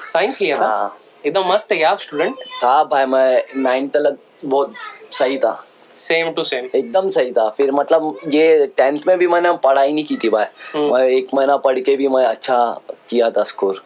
साइंस 0.04 0.42
लिया 0.42 0.56
था? 0.56 0.68
हाँ। 0.68 0.98
एकदम 1.26 1.54
मस्त 1.54 1.72
है 1.72 1.84
आप 1.84 2.00
स्टूडेंट 2.00 2.36
था 2.64 2.84
भाई 2.86 3.06
मैं 3.06 3.44
नाइन्थ 3.58 3.92
तक 3.94 4.18
बहुत 4.46 4.74
सही 5.12 5.38
था। 5.38 5.64
सेम 5.96 6.32
टू 6.32 6.44
सेम 6.44 6.70
एकदम 6.76 7.10
सही 7.10 7.32
था। 7.32 7.50
फिर 7.50 7.72
मतलब 7.72 8.18
ये 8.28 8.68
टेंथ 8.78 9.00
में 9.08 9.18
भी 9.18 9.28
मैंने 9.28 9.52
पढ़ाई 9.52 9.94
नहीं 9.94 10.06
की 10.06 10.18
थी 10.18 10.30
भाई। 10.30 10.46
हम्म। 10.76 10.94
मैं 10.94 11.04
एक 11.04 11.28
महीना 11.34 11.58
पढ़ 11.58 11.80
के 11.80 11.96
भी 11.96 12.08
मैं 12.08 12.26
अच्छा 12.26 12.80
किया 13.10 13.30
था 13.30 13.44
score 13.44 13.84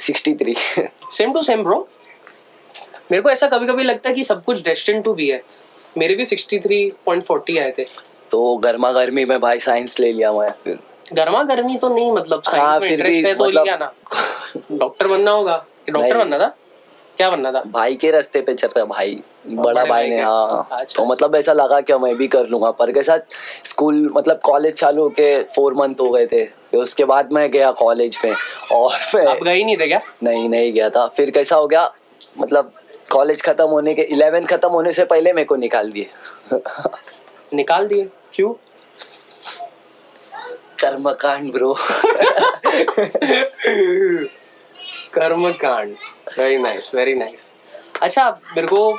sixty 0.00 0.34
three 0.34 0.56
same 1.12 1.32
to 1.32 1.42
same 1.42 1.62
bro 1.64 1.88
मेरे 3.10 3.22
को 3.22 3.30
ऐसा 3.30 3.48
कभी 3.48 3.66
कभी 3.66 3.84
लगता 3.84 4.08
है 4.08 4.14
कि 4.14 4.24
सब 4.24 4.44
कुछ 4.44 4.62
डेस्टिन 4.62 5.02
टू 5.02 5.14
बी 5.14 5.28
है। 5.28 5.42
मेरे 5.98 6.14
भी 6.14 6.24
63.40 6.26 7.58
आए 7.58 7.74
थे। 7.78 7.84
तो 8.30 8.56
गर्मा 8.56 8.92
गर्मी 8.92 9.24
में 9.24 9.40
भाई 9.40 9.58
साइंस 9.58 10.00
ले 10.00 10.12
लिया 10.12 10.32
मैं 10.32 10.50
फिर। 10.64 10.78
गर्मा 11.12 11.42
गर्मी 11.42 11.76
तो 11.76 11.94
नहीं 11.94 12.12
मतलब 12.12 12.42
हाँ, 12.46 12.52
साइंस 12.52 12.82
में 12.82 12.90
इंटरेस्ट 12.90 13.26
है 13.26 13.34
तो 13.34 13.44
मतलब- 13.44 13.66
लिया 13.66 13.76
ना। 13.76 13.92
डॉक्टर 14.72 15.08
बनना 15.08 15.30
होगा। 15.30 15.66
डॉक्टर 15.90 16.18
बनना 16.18 16.38
था। 16.38 16.56
क्या 17.16 17.28
बनना 17.30 17.50
था? 17.52 17.62
भाई 17.66 17.94
के 17.94 18.10
रास्ते 18.10 18.40
पे 18.42 18.54
चल 18.54 18.68
रहा 18.76 18.84
भाई। 18.84 19.20
बड़ा 19.46 19.84
भाई 19.84 20.08
ने 20.08 20.20
हाँ। 20.20 20.68
अच्छा। 20.72 21.02
तो 21.02 21.08
मतलब 21.08 21.34
ऐसा 21.36 21.52
लगा 21.52 21.80
कि 21.80 21.94
मैं 21.94 22.14
भी 22.16 22.26
कर 22.28 22.46
लूँगा 22.46 22.70
पर 22.70 22.92
कैसा 22.92 23.16
स्कूल 23.64 24.10
मतलब 24.16 24.40
कॉलेज 24.44 24.74
चालू 24.74 25.08
के 25.08 25.42
फोर 25.56 25.74
मंथ 25.74 25.94
हो 26.00 26.10
गए 26.10 26.26
थे। 26.26 26.44
फिर 26.44 26.80
उसके 26.80 27.04
बाद 27.04 27.32
मैं 27.32 27.50
गया 27.50 27.70
कॉलेज 27.72 28.18
में 28.24 28.34
और 28.72 28.96
मैं 29.14 29.26
आप 29.26 29.42
गए 29.42 29.62
नहीं 29.64 29.76
थे 29.76 29.86
क्या? 29.86 30.00
नहीं 30.22 30.48
नहीं 30.48 30.72
गया 30.72 30.90
था। 30.90 31.06
फिर 31.06 31.30
कैसा 31.30 31.56
हो 31.56 31.68
गया 31.68 31.92
मतलब 32.40 32.72
कॉलेज 33.12 33.42
खत्म 33.42 33.66
होने 33.66 33.94
के 33.94 34.02
इलेवेंथ 34.02 34.46
खत्म 34.46 34.68
होने 34.68 34.92
से 34.92 35.04
पहले 35.04 35.32
मेरे 35.32 35.44
को 35.44 35.56
निकाल 35.56 35.90
दिए। 35.90 36.06
निकाल 37.54 37.86
दिए? 37.88 38.08
क्यों? 38.34 38.52
कर्मकांड 40.80 41.52
ब्रो 41.52 41.74
कर्म 45.14 45.50
कांड 45.52 45.94
वेरी 46.38 46.58
नाइस 46.58 46.94
वेरी 46.94 47.14
नाइस 47.14 47.54
अच्छा 48.02 48.28
मेरे 48.56 48.66
को 48.66 48.96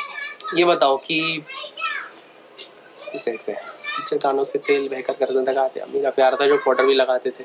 ये 0.58 0.66
बताओ 0.66 0.98
कि 1.06 1.20
इसे 3.16 3.32
इसे 3.32 3.54
अच्छे 3.54 4.18
कानों 4.18 4.44
से 4.44 4.60
तेल 4.60 4.88
बहकर 4.90 5.14
गर्दन 5.20 5.46
तक 5.46 5.58
आते 5.58 5.80
अम्मी 5.80 6.02
का 6.02 6.10
प्यार 6.12 6.36
था 6.42 6.48
जो 6.48 6.58
पाउडर 6.66 6.86
भी 6.86 6.94
लगाते 6.94 7.30
थे। 7.30 7.44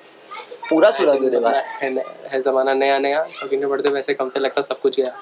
पूरा 0.68 0.90
सुना 0.90 1.14
दे 1.14 1.30
दे 1.30 1.38
भाई 1.40 1.60
है, 1.80 2.04
है 2.30 2.40
जमाना 2.40 2.74
नया 2.74 2.98
नया। 2.98 3.22
शौकीन 3.32 3.66
बढ़ते 3.68 3.88
वैसे 3.90 4.14
कम 4.14 4.28
तो 4.30 4.40
लगता 4.40 4.60
सब 4.60 4.80
कुछ 4.80 5.00
गया। 5.00 5.12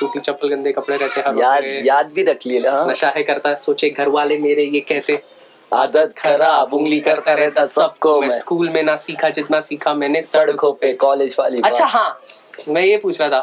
टूटी 0.00 0.20
चप्पल 0.20 0.48
गंदे 0.48 0.72
कपड़े 0.72 0.96
रहते 0.96 1.20
हर 1.20 1.38
याद 1.38 1.64
याद 1.86 2.12
भी 2.12 2.22
रख 2.22 2.46
लिए 2.46 2.68
हाँ। 2.68 2.86
नशा 2.90 3.12
है 3.16 3.22
करता 3.22 3.54
सोचे 3.66 3.90
घर 3.90 4.08
वाले 4.08 4.38
मेरे 4.38 4.64
ये 4.64 4.80
कहते। 4.88 5.22
आदत 5.72 6.12
खराब 6.18 6.74
उंगली 6.74 6.98
करता 7.00 7.32
रहता 7.34 7.66
सबको 7.66 8.20
मैं 8.20 8.28
स्कूल 8.38 8.68
में 8.70 8.82
ना 8.82 8.96
सीखा 9.04 9.28
जितना 9.38 9.60
सीखा 9.60 9.94
मैंने 9.94 10.22
सड़कों 10.22 10.72
पे 10.80 10.92
कॉलेज 10.96 11.34
वाली 11.38 11.60
अच्छा 11.64 11.86
हाँ। 11.86 12.18
मैं 12.68 12.82
ये 12.82 12.96
पूछ 12.96 13.20
रहा 13.20 13.28
था 13.30 13.42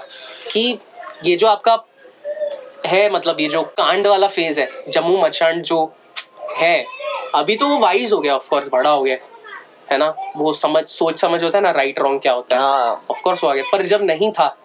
कि 0.51 0.77
ये 1.25 1.35
जो 1.35 1.47
आपका 1.47 1.77
है 2.85 3.09
मतलब 3.09 3.39
ये 3.39 3.47
जो 3.49 3.61
कांड 3.77 4.07
वाला 4.07 4.27
फ़ेज़ 4.27 4.59
है 4.59 4.69
जम्मू 4.89 5.17
मचांड 5.21 5.61
जो 5.63 5.83
है 6.57 6.75
अभी 7.35 7.55
तो 7.57 7.67
वो 7.67 7.77
वाइज 7.79 8.11
हो 8.13 8.19
गया 8.19 8.35
ऑफ़ 8.35 8.49
कोर्स 8.49 8.69
बड़ा 8.73 8.89
हो 8.89 9.01
गया 9.03 9.17
है 9.91 9.97
ना? 9.97 10.13
वो 10.37 10.53
समझ 10.53 10.83
सोच 10.87 11.19
समझ 11.21 11.43
होता 11.43 11.57
है 11.57 11.63
ना 11.63 11.71
राइट 11.71 11.99
रॉन्ग 11.99 12.21
क्या 12.21 12.33
होता 12.33 12.55
है? 12.55 12.61
हाँ। 12.61 13.05
ऑफ़ 13.11 13.21
कोर्स 13.23 13.43
हो 13.43 13.51
गया 13.51 13.63
पर 13.71 13.85
जब 13.85 14.03
नहीं 14.03 14.31
था 14.31 14.55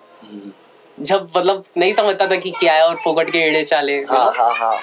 जब 0.99 1.27
मतलब 1.37 1.63
नहीं 1.77 1.93
समझता 1.93 2.27
था 2.27 2.37
कि 2.37 2.51
क्या 2.51 2.73
है 2.75 2.87
और 2.87 2.97
फोकट 2.97 3.31
के 3.33 3.39
एड़े 3.39 3.63
चाले 3.65 3.99
हाँ 4.11 4.33
हाँ 4.37 4.51
हाँ 4.55 4.77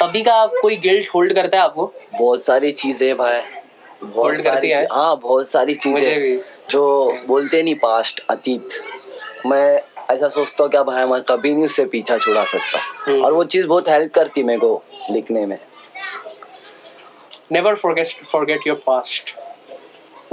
तभी 0.00 0.22
का 0.22 0.44
कोई 0.60 0.76
गिल्ट 0.76 1.08
होल्ड 1.14 1.34
करता 1.34 1.58
है 1.58 1.64
आपको? 1.64 1.92
बहुत 2.18 2.42
सारी 2.42 2.72
चीज़ें 2.72 3.16
भाई। 3.16 3.40
बहुत 4.04 4.40
सारी 4.40 4.68
है? 4.68 4.84
हाँ 4.92 5.16
बहुत 5.16 5.48
सारी 5.48 5.74
चीज़ें 5.74 6.38
जो 6.70 6.82
बोलते 7.26 7.62
नहीं 7.62 7.74
पास्ट 7.74 8.20
अतीत। 8.30 8.68
मैं 9.46 9.80
ऐसा 10.10 10.28
सोचता 10.28 10.64
हूँ 10.64 10.70
क्या 10.70 10.82
भाई 10.82 11.04
मैं 11.06 11.20
कभी 11.22 11.54
नहीं 11.54 11.64
उससे 11.64 11.84
पीछा 11.84 12.16
छुड़ा 12.18 12.44
सकता। 12.44 12.78
हम्म। 13.06 13.24
और 13.24 13.32
वो 13.32 13.44
चीज़ 13.44 13.66
बहुत 13.66 13.88
हेल्प 13.88 14.12
करती 14.14 14.42
मेरे 14.42 14.58
को 14.58 14.82
लिखने 15.10 15.44
में। 15.46 15.58
Never 17.52 17.74
forget 17.74 18.24
forget 18.24 18.66
your 18.66 18.82
past 18.86 19.34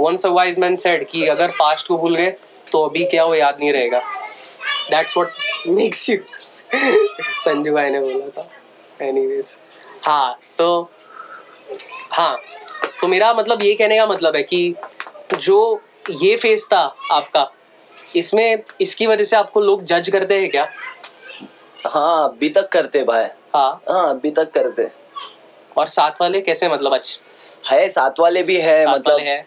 once 0.00 0.26
a 0.26 0.28
wise 0.28 0.58
man 0.58 0.76
said 0.76 1.06
कि 1.08 1.26
अगर 1.28 1.50
पास्ट 1.58 1.88
को 1.88 1.96
भूल 1.98 2.16
गए 2.16 2.30
तो 2.72 2.84
अभी 2.88 3.04
क्या 3.04 3.24
वो 3.24 3.34
याद 3.34 3.56
नहीं 3.60 3.72
रहेगा। 3.72 4.00
That's 4.90 5.16
what 5.16 5.68
makes 5.68 6.08
you 6.10 6.18
Sanju 7.44 7.72
भाई 7.74 7.90
ने 7.90 8.00
बोला 8.00 8.28
था। 8.38 8.46
एनीवेज 9.06 9.60
हाँ 10.06 10.38
तो 10.58 10.90
हाँ 12.10 12.36
तो 13.00 13.08
मेरा 13.08 13.32
मतलब 13.34 13.62
ये 13.62 13.74
कहने 13.74 13.96
का 13.98 14.06
मतलब 14.06 14.36
है 14.36 14.42
कि 14.42 14.74
जो 15.34 15.80
ये 16.10 16.36
फ़ेज़ 16.36 16.66
था 16.68 16.80
आपका 17.12 17.50
इसमें 18.16 18.62
इसकी 18.80 19.06
वजह 19.06 19.24
से 19.24 19.36
आपको 19.36 19.60
लोग 19.60 19.84
जज 19.84 20.08
करते 20.10 20.40
हैं 20.40 20.50
क्या? 20.50 20.66
हाँ 21.86 22.28
अभी 22.28 22.48
तक 22.48 22.68
करते 22.68 23.02
भाई। 23.02 23.24
हाँ। 23.54 23.70
हाँ 23.90 24.08
अभी 24.10 24.30
तक 24.30 24.50
करते। 24.50 24.88
और 25.76 25.88
साथ 25.88 26.20
वाले 26.20 26.40
कैसे 26.40 26.68
मतलब 26.68 26.94
अच्छा 26.94 27.74
है 27.74 27.88
साथ 27.88 28.20
वाले 28.20 28.42
भी 28.42 28.56
है 28.56 28.84
साथ 28.84 28.94
मतलब 28.94 29.20
हैं। 29.20 29.44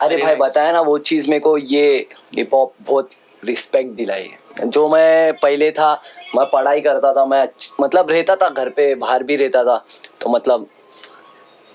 अरे 0.00 0.16
भाई 0.16 0.36
बताया 0.36 0.72
ना 0.72 0.80
वो 0.80 0.96
चीज़ 1.00 1.28
मेरे 1.30 1.40
को 1.40 1.56
ये 1.58 2.08
हिप 2.36 2.54
हॉप 2.54 2.72
बहुत 2.80 3.10
रिस्पेक्ट 3.42 3.90
दिलाई। 3.90 4.22
है 4.22 4.68
जो 4.68 4.88
मैं 4.88 5.32
पहले 5.32 5.70
था 5.70 5.92
मैं 6.36 6.46
पढ़ाई 6.46 6.80
करता 6.80 7.12
था 7.12 7.24
मैं 7.26 7.46
मतलब 7.80 8.10
रहता 8.10 8.36
था 8.36 8.48
घर 8.48 8.68
पे 8.68 8.94
बाहर 8.94 9.22
भी 9.22 9.36
रहता 9.36 9.64
था। 9.64 9.76
तो 10.20 10.30
मतलब 10.30 10.66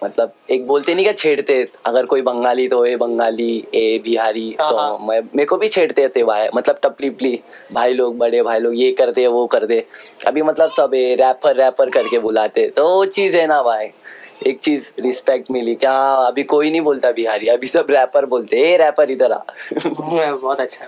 मतलब 0.03 0.31
एक 0.51 0.65
बोलते 0.67 0.93
नहीं 0.95 1.05
क्या 1.05 1.13
छेड़ते। 1.13 1.55
अगर 1.85 2.05
कोई 2.11 2.21
बंगाली 2.21 2.67
तो 2.67 2.85
ए 2.85 2.95
बंगाली 2.97 3.51
ए 3.75 3.99
बिहारी 4.03 4.47
हाँ, 4.61 4.69
तो 4.69 4.77
हाँ। 4.77 4.97
मैं 5.07 5.19
मेरे 5.21 5.45
को 5.45 5.57
भी 5.57 5.67
छेड़ते 5.69 6.07
थे 6.15 6.23
भाई 6.23 6.47
मतलब 6.55 6.79
टपली 6.83 7.09
पली 7.09 7.39
भाई 7.73 7.93
लोग 7.93 8.17
बड़े 8.17 8.41
भाई 8.43 8.59
लोग 8.59 8.73
ये 8.75 8.91
करते 8.99 9.27
वो 9.27 9.45
करते 9.47 9.85
अभी 10.27 10.41
मतलब 10.41 10.71
सब 10.77 10.93
ए 10.95 11.15
रैपर 11.19 11.55
रैपर 11.55 11.89
करके 11.89 12.19
बुलाते। 12.19 12.67
तो 12.77 12.87
वो 12.89 13.05
चीज़ 13.07 13.37
है 13.37 13.45
ना 13.47 13.61
भाई 13.63 13.89
एक 14.47 14.59
चीज़ 14.59 14.91
रिस्पेक्ट 14.99 15.51
मिली। 15.51 15.75
क्या 15.75 15.93
अभी 16.27 16.43
कोई 16.53 16.69
नहीं 16.71 16.81
बोलता 16.81 17.11
बिहारी 17.11 17.47
अभी 17.47 17.67
सब 17.67 17.87
रैपर 17.89 18.25
बोलते 18.25 18.61
ए 18.71 18.75
रैपर 18.77 19.11
इधर 19.11 19.31
आ। 19.31 19.37
बहुत 20.31 20.61
अच्छा 20.61 20.85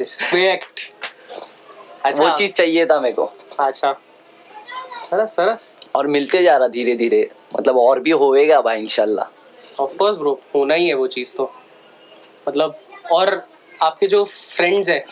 रिस्पेक्ट 0.00 0.80
अच्छा। 2.04 2.22
वो 2.22 2.36
चीज़ 2.36 2.52
चाहिए 2.52 2.86
था 2.86 3.00
मेरे 3.00 3.14
को। 3.14 3.30
अच्छा। 3.60 3.92
सरस 5.02 5.36
सरस। 5.36 5.80
और 5.96 6.06
मिलते 6.06 6.42
जा 6.42 6.56
रहा 6.56 6.68
धीरे 6.68 6.94
धीरे 6.96 7.28
मतलब 7.56 7.76
और 7.78 8.00
भी 8.00 8.10
होएगा 8.10 8.60
भाई 8.60 8.80
इंशाल्लाह। 8.80 9.82
ऑफ़ 9.82 9.96
कोर्स 9.96 10.16
ब्रो 10.16 10.38
होना 10.54 10.74
ही 10.74 10.88
है 10.88 10.94
वो 10.94 11.06
चीज़ 11.06 11.36
तो। 11.36 11.50
मतलब 12.48 12.74
और 13.12 13.42
आपके 13.82 14.06
जो 14.06 14.24
फ्रेंड्स 14.24 14.88
हैं 14.88 15.04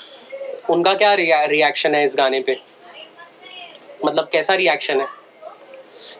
उनका 0.70 0.94
क्या 0.94 1.12
रिएक्शन 1.14 1.94
है 1.94 2.04
इस 2.04 2.14
गाने 2.18 2.40
पे? 2.40 2.58
मतलब 4.04 4.28
कैसा 4.32 4.54
रिएक्शन 4.54 5.00
है? 5.00 5.06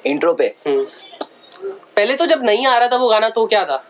इंट्रो 0.07 0.33
पे? 0.35 0.55
हम्म। 0.67 0.85
पहले 1.97 2.17
तो 2.17 2.27
जब 2.27 2.45
नहीं 2.45 2.67
आ 2.67 2.77
रहा 2.79 2.89
था 2.89 2.97
वो 2.97 3.09
गाना 3.09 3.29
तो 3.29 3.47
क्या 3.47 3.65
था? 3.65 3.83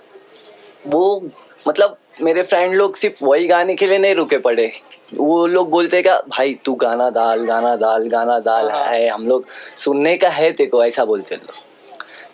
वो 0.87 1.29
मतलब 1.69 1.97
मेरे 2.23 2.43
फ्रेंड 2.43 2.75
लोग 2.75 2.97
सिर्फ़ 2.97 3.25
वही 3.25 3.47
गाने 3.47 3.75
के 3.75 3.87
लिए 3.87 3.99
नहीं 3.99 4.15
रुके 4.15 4.39
पड़े। 4.39 4.71
वो 5.15 5.47
लोग 5.47 5.71
बोलते 5.71 6.03
क्या 6.03 6.21
भाई 6.29 6.55
तू 6.65 6.75
गाना 6.75 7.09
डाल 7.11 7.45
गाना 7.45 7.75
डाल 7.77 8.09
गाना 8.09 8.39
डाल 8.41 8.71
हाँ। 8.71 8.85
है 8.87 9.09
हम 9.09 9.29
लोग 9.29 9.47
सुनने 9.77 10.17
का 10.17 10.29
है 10.29 10.53
तेको 10.53 10.85
ऐसा 10.85 11.05
बोलते 11.05 11.37
लोग। 11.37 11.67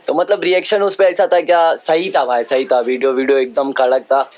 तो 0.06 0.14
मतलब 0.14 0.42
रिएक्शन 0.42 0.82
उस 0.82 0.94
पर 0.94 1.04
ऐसा 1.04 1.26
था 1.26 1.40
क्या 1.40 1.75
सही 1.76 2.11
था 2.11 2.25
भाई 2.25 2.44
सही 2.44 2.64
था 2.64 2.80
वीडियो 2.80 3.12
वीडियो 3.12 3.38
एकदम 3.38 3.73
कड़क 3.73 4.02
था। 4.02 4.28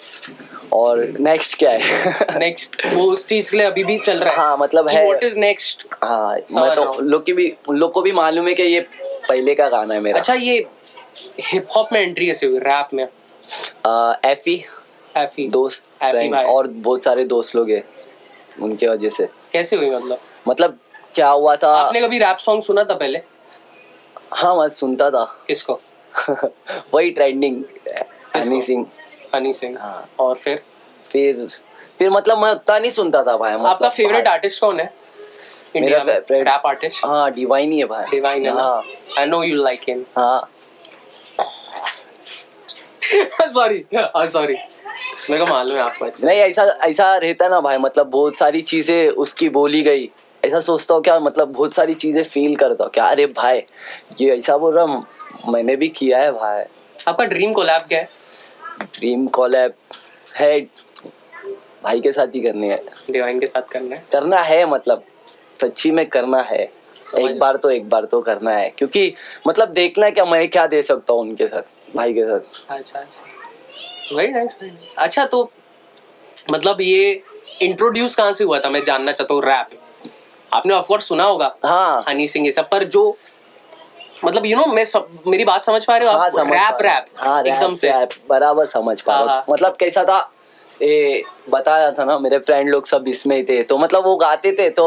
और 0.72 0.98
नेक्स्ट 1.20 1.58
क्या 1.58 1.70
है? 1.70 2.38
नेक्स्ट 2.38 2.76
वो 2.94 3.02
उस 3.12 3.26
चीज़ 3.26 3.50
के 3.50 3.56
लिए 3.56 3.66
अभी 3.66 3.84
भी 3.84 3.98
चल 3.98 4.18
रहा 4.18 4.30
है 4.30 4.36
हाँ, 4.36 4.56
मतलब 4.58 4.88
है। 4.88 5.04
व्हाट 5.06 5.24
इज़ 5.24 5.38
नेक्स्ट 5.38 5.86
हाँ 6.04 6.32
मैं 6.34 6.74
तो 6.74 7.00
लोग 7.00 7.24
की 7.26 7.32
भी 7.32 7.52
उन 7.68 7.76
लोग 7.76 7.92
को 7.92 8.02
भी 8.02 8.12
मालूम 8.12 8.48
है 8.48 8.54
कि 8.54 8.62
ये 8.62 8.80
पहले 9.28 9.54
का 9.54 9.68
गाना 9.68 9.94
है 9.94 10.00
मेरा। 10.00 10.18
अच्छा 10.18 10.34
ये 10.34 10.64
हिप 11.52 11.66
हॉप 11.76 11.92
में 11.92 12.00
एंट्री 12.00 12.26
कैसे 12.26 12.46
हुई 12.46 12.58
रैप 12.58 12.88
में? 12.94 13.04
एफी 14.30 14.56
हैफी 15.16 15.48
दोस्त 15.48 15.86
और 16.46 16.66
बहुत 16.66 17.04
सारे 17.04 17.24
दोस्त 17.24 17.56
लोग 17.56 17.70
हैं 17.70 17.82
उनके 18.62 18.88
वजह 18.88 19.10
से। 19.10 19.28
कैसे 19.52 19.76
हुई 19.76 19.90
मतलब? 19.90 20.18
मतलब 20.48 20.78
क्या 21.14 21.28
हुआ 21.28 21.56
था? 21.56 21.74
आपने 21.76 22.00
कभी 22.00 22.18
रैप 22.18 22.36
सॉन्ग 22.38 22.62
सुना 22.62 22.84
था 22.84 22.94
पहले? 22.94 23.20
हाँ 24.32 24.54
मैं 24.56 24.68
सुनता 24.68 25.10
था। 25.10 25.24
किसको? 25.46 25.80
वही 26.94 27.10
trending 27.10 27.62
Honey 28.36 28.60
Singh. 28.62 28.86
Honey 29.34 29.52
Singh. 29.52 29.78
हाँ। 29.80 30.08
और 30.20 30.34
फिर? 30.34 30.62
फिर 31.12 31.46
फिर 31.98 32.10
मतलब 32.10 32.38
मैं 32.38 32.50
उतना 32.52 32.78
नहीं 32.78 32.90
सुनता 32.90 33.22
था 33.24 33.36
भाई 33.36 33.54
मतलब 33.54 33.66
आपका 33.66 33.88
फेवरेट 33.88 34.26
आर्टिस्ट 34.28 34.60
कौन 34.60 34.80
है? 34.80 34.92
इंडिया 35.76 36.02
में 36.04 36.14
रैप 36.30 36.62
आर्टिस्ट 36.66 37.04
हाँ 37.06 37.30
डिवाइन 37.32 37.72
ही 37.72 37.78
है 37.78 37.84
भाई। 37.86 38.04
डिवाइन 38.10 38.44
है 38.46 38.52
हाँ। 38.54 38.82
I 39.18 39.26
know 39.26 39.42
you 39.42 39.62
like 39.62 39.80
him 39.88 40.04
हाँ। 40.16 40.50
सॉरी 43.48 43.84
सॉरी 43.94 44.54
मेरे 45.30 45.44
को 45.44 45.52
मालूम 45.52 45.76
है 45.76 45.82
आपको 45.82 46.04
अच्छा 46.04 46.26
नहीं 46.28 46.38
ऐसा 46.40 46.62
ऐसा 46.84 47.14
रहता 47.16 47.48
ना 47.48 47.60
भाई 47.60 47.78
मतलब 47.78 48.06
बहुत 48.10 48.36
सारी 48.36 48.62
चीज़ें 48.62 49.08
उसकी 49.24 49.48
बोली 49.48 49.82
गई। 49.82 50.06
ऐसा 50.46 50.60
सोचता 50.60 50.94
हूँ 50.94 51.02
क्या 51.02 51.18
मतलब 51.20 51.52
बहुत 51.52 51.72
सारी 51.74 51.94
चीज़ें 51.94 52.22
फील 52.24 52.54
करता 52.56 52.84
हूँ 52.84 52.90
क्या 52.92 53.04
अरे 53.06 53.26
भाई 53.36 53.62
ये 54.20 54.36
ऐसा 54.36 54.56
बोल 54.58 54.74
रहा 54.74 55.50
मैंने 55.52 55.76
भी 55.76 55.88
किया 55.88 56.18
है 56.18 56.30
भाई। 56.32 56.62
आपका 57.08 57.24
ड्रीम 57.24 57.52
कोलैब 57.52 57.82
क्या 57.88 57.98
है? 57.98 58.08
ड्रीम 58.96 59.26
कॉलैब 59.36 59.74
है 60.36 60.60
भाई 61.84 62.00
के 62.00 62.12
साथ 62.12 62.34
ही 62.34 62.40
करनी 62.40 62.68
है। 62.68 62.82
डिवाइन 63.10 63.40
के 63.40 63.46
साथ 63.46 63.62
करना 63.72 63.94
है? 63.96 64.04
करना 64.12 64.40
है 64.42 64.64
मतलब 64.70 65.04
सच्ची 65.60 65.90
में 65.90 66.04
करना 66.08 66.40
है। 66.42 66.62
एक 67.18 67.38
बार 67.38 67.56
तो 67.56 67.70
एक 67.70 67.88
बार 67.88 68.04
तो 68.04 68.20
करना 68.20 68.50
है 68.50 68.68
क्योंकि 68.78 69.12
मतलब 69.46 69.68
देखना 69.72 70.06
है 70.06 70.12
क्या 70.12 70.24
मैं 70.24 70.48
क्या 70.48 70.66
दे 70.66 70.82
सकता 70.82 71.12
हूँ 71.12 71.20
उनके 71.20 71.46
साथ 71.48 71.96
भाई 71.96 72.12
के 72.14 72.24
साथ। 72.24 72.74
अच्छा 72.76 72.98
अच्छा। 72.98 74.16
वेरी 74.16 74.32
नाइस 74.32 74.58
वेरी 74.62 74.72
नाइस 74.72 74.96
अच्छा 74.98 75.24
तो 75.26 75.48
मतलब 76.52 76.80
ये 76.80 77.22
इंट्रोड्यूस 77.62 78.14
कहाँ 78.16 78.32
से 78.32 78.44
हुआ 78.44 78.58
था? 78.60 78.70
मैं 78.70 78.82
जानना 78.84 79.12
चाहता 79.12 79.34
हूँ 79.34 79.42
रैप 79.44 79.70
आपने 80.56 80.74
ऑफ़ 80.74 80.86
कोर्स 80.88 81.08
सुना 81.08 81.24
होगा 81.24 81.54
हाँ 81.64 82.04
हनी 82.08 82.28
सिंह 82.28 82.44
ये 82.46 82.52
सब 82.52 82.68
पर 82.68 82.84
जो 82.88 83.16
मतलब 84.24 84.46
यू 84.46 84.56
नो 84.56 84.66
मैं 84.66 84.84
सब 84.84 85.08
मेरी 85.26 85.44
बात 85.44 85.64
समझ 85.64 85.84
पा 85.84 85.96
रहे 85.96 86.08
हो 86.08 86.18
हाँ 86.18 86.28
रैप। 86.28 86.78
रैप 86.82 87.06
हाँ 87.16 87.42
एकदम 87.42 87.74
से 87.74 87.90
रैप 87.90 88.10
बराबर 88.28 88.66
समझ 88.66 89.00
पा 89.00 89.12
रहा 89.12 89.22
हूँ 89.22 89.28
हाँ। 89.28 89.44
मतलब 89.50 89.76
कैसा 89.76 90.04
था 90.04 90.18
ये 90.82 91.22
बताया 91.50 91.90
था 91.90 92.04
ना 92.04 92.18
मेरे 92.18 92.38
फ्रेंड 92.38 92.68
लोग 92.68 92.86
सब 92.86 93.08
इसमें 93.08 93.36
ही 93.36 93.42
थे 93.42 93.62
तो 93.62 93.78
मतलब 93.78 94.04
वो 94.04 94.16
गाते 94.16 94.52
थे 94.52 94.68
तो 94.70 94.86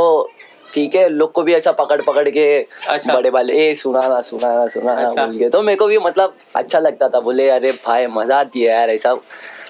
ठीक 0.73 0.95
है 0.95 1.07
लोग 1.09 1.31
को 1.31 1.43
भी 1.43 1.53
ऐसा 1.53 1.71
पकड़ 1.71 2.01
पकड़ 2.01 2.29
के 2.29 2.45
अच्छा। 2.89 3.13
बड़े 3.13 3.29
वाले 3.29 3.53
ए 3.61 3.73
सुनाना 3.75 4.19
सुनाना 4.21 4.67
सुनाना 4.67 5.01
अच्छा। 5.01 5.25
बोल 5.25 5.37
के 5.37 5.49
तो 5.49 5.61
मेरे 5.61 5.77
को 5.77 5.87
भी 5.87 5.97
मतलब 5.97 6.35
अच्छा 6.55 6.79
लगता 6.79 7.09
था 7.09 7.19
बोले 7.19 7.49
अरे 7.49 7.71
भाई 7.85 8.07
मज़ा 8.07 8.39
आती 8.39 8.61
है 8.61 8.69
यार 8.69 8.89
ऐसा 8.89 9.13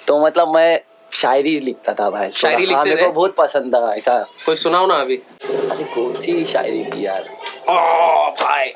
तो 0.08 0.20
मतलब 0.26 0.56
मैं 0.56 0.80
शायरी 1.12 1.60
लिखता 1.60 1.94
था 1.94 2.10
भाई। 2.10 2.30
शायरी 2.32 2.66
हाँ, 2.66 2.84
लिखते 2.84 2.96
मेरे 2.96 3.08
को 3.08 3.12
बहुत 3.14 3.36
पसंद 3.36 3.76
था 3.76 3.94
ऐसा। 3.96 4.18
कोई 4.46 4.56
सुनाओ 4.56 4.88
ना 4.88 4.96
अभी। 4.96 5.16
अरे 5.16 5.84
कौन 5.96 6.14
सी 6.14 6.44
शायरी 6.46 6.84
थी 6.86 7.06
यार? 7.06 7.30
ओ 7.70 8.30
भाई। 8.42 8.74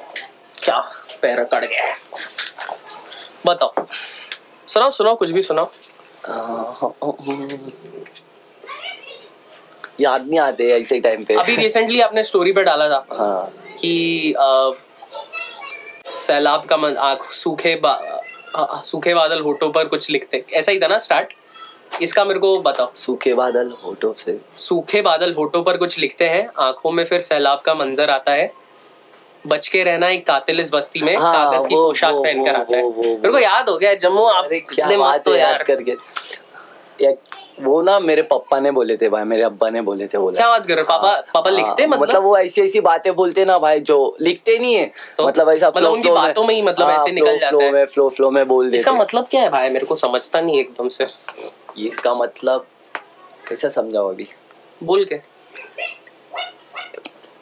क्या 0.63 0.79
पैर 1.21 1.43
कट 1.43 1.63
गया 1.69 1.95
बताओ। 3.45 3.85
सुनाओ 4.67 4.91
सुनाओ 4.91 5.15
कुछ 5.15 5.29
भी 5.31 5.41
सुनाओ। 5.41 5.69
याद 9.99 10.27
नहीं 10.27 10.39
आते 10.39 10.69
ऐसे 10.71 10.99
टाइम 10.99 11.23
पे। 11.23 11.33
अभी 11.35 11.55
रिसेंटली 11.55 11.99
आपने 12.01 12.23
स्टोरी 12.23 12.51
पे 12.51 12.63
डाला 12.63 12.89
था 12.89 13.05
हाँ। 13.11 13.53
कि 13.79 14.33
सैलाब 16.17 16.65
का 16.65 16.77
मन 16.77 16.95
आँख 16.97 17.23
सूखे 17.33 17.75
बा, 17.75 17.97
सूखे 18.83 19.13
बादल 19.13 19.41
होठों 19.41 19.71
पर 19.71 19.87
कुछ 19.87 20.09
लिखते। 20.09 20.43
ऐसा 20.53 20.71
ही 20.71 20.79
था 20.79 20.87
ना 20.87 20.99
स्टार्ट 20.99 21.33
इसका 22.01 22.25
मेरे 22.25 22.39
को 22.39 22.59
बताओ। 22.59 22.91
सूखे 22.95 23.33
बादल 23.33 23.73
होठों 23.85 24.13
से। 24.13 24.39
सूखे 24.55 25.01
बादल 25.01 25.33
होठों 25.33 25.63
पर 25.63 25.77
कुछ 25.77 25.99
लिखते 25.99 26.25
हैं। 26.25 26.49
आँखों 26.59 26.91
में 26.91 27.03
फिर 27.03 27.21
सैलाब 27.21 27.61
का 27.65 27.73
मंजर 27.73 28.09
आता 28.09 28.31
है। 28.31 28.53
बच 29.47 29.67
के 29.67 29.83
रहना 29.83 30.09
एक 30.09 30.27
कातिल 30.27 30.59
इस 30.59 30.73
बस्ती 30.73 31.01
में। 31.01 31.17
हाँ, 31.17 31.51
कागज़ 31.51 31.67
की 31.67 31.75
पोशाक 31.75 32.13
वो- 32.13 32.23
पहनकर 32.23 32.55
आता 32.55 32.77
है। 32.77 32.83
मेरे 32.99 33.31
को 33.31 33.39
याद 33.39 33.69
हो 33.69 33.77
गया 33.77 33.93
जम्मू 33.93 34.23
आप 34.23 34.47
कितने 34.51 34.97
मस्त 34.97 35.27
हो 35.27 35.35
याद 35.35 35.49
यार 35.49 35.63
करके 35.63 37.33
वो 37.59 37.81
ना 37.81 37.99
मेरे 37.99 38.21
पापा 38.21 38.59
ने 38.59 38.71
बोले 38.71 38.97
थे 38.97 39.09
भाई 39.09 39.23
मेरे 39.23 39.43
अब्बा 39.43 39.69
ने 39.69 39.81
बोले 39.81 40.07
थे 40.07 40.17
बोला 40.17 40.37
क्या 40.37 40.47
बात 40.47 40.67
कर 40.67 40.73
रहे 40.73 40.81
हो? 40.81 40.87
पापा 40.89 41.23
पापा 41.33 41.49
हाँ, 41.49 41.57
लिखते 41.57 41.87
मतलब, 41.87 42.01
मतलब 42.01 42.23
वो 42.23 42.37
ऐसी 42.37 42.61
ऐसी 42.61 42.79
बातें 42.79 43.15
बोलते 43.15 43.45
ना 43.45 43.59
भाई 43.59 43.79
जो 43.79 44.17
लिखते 44.21 44.59
नहीं 44.59 44.75
है। 44.75 44.91
तो? 45.17 45.27
मतलब 45.27 45.49
ऐसा 45.49 45.67
मतलब 45.67 45.81
flow- 45.81 45.95
उनकी 45.95 46.11
बातों 46.11 46.43
में 46.43 46.55
ही 46.55 46.61
मतलब 46.61 46.89
ऐसे 46.89 47.11
निकल 47.11 47.39
जाता 47.39 47.63
है। 47.63 47.85
फ्लो 47.85 48.09
फ्लो 48.09 48.31
में 48.31 48.47
बोल 48.47 48.65
देते 48.65 48.77
इसका 48.77 48.91
मतलब 48.91 49.27
क्या 49.31 49.41
है 49.41 49.49
भाई? 49.49 49.69
मेरे 49.69 49.85
को 49.85 49.95
समझता 49.95 50.41
नहीं 50.41 50.59
एकदम 50.59 50.89
से। 50.89 51.07
इसका 51.77 52.13
मतलब 52.13 52.65
कैसा 53.49 53.69
समझाओ 53.69 54.09
अभी? 54.09 54.27
बोल 54.83 55.05
के। 55.05 55.17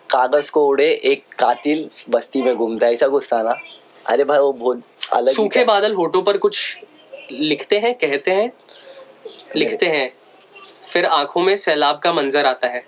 कागज़ 0.09 0.51
को 0.51 0.65
उड़े 0.67 0.91
एक 1.05 1.23
कातिल 1.39 1.89
बस्ती 2.09 2.41
में 2.41 2.55
घूमता 2.55 2.87
है 2.87 2.93
ऐसा 2.93 3.07
कुछ 3.07 3.31
था 3.33 3.41
ना? 3.43 3.55
अरे 4.07 4.23
भाई 4.23 4.39
वो 4.39 4.51
बहुत 4.53 4.81
अलग 5.11 5.33
सूखे 5.33 5.63
बादल 5.65 5.93
होठों 5.93 6.21
पर 6.21 6.37
कुछ 6.37 6.77
लिखते 7.31 7.79
हैं 7.79 7.93
कहते 7.93 8.31
हैं 8.31 8.51
लिखते 9.55 9.85
हैं। 9.85 10.11
फिर 10.91 11.05
आँखों 11.05 11.41
में 11.41 11.55
सैलाब 11.55 11.99
का 11.99 12.13
मंजर 12.13 12.45
आता 12.45 12.67
है। 12.67 12.83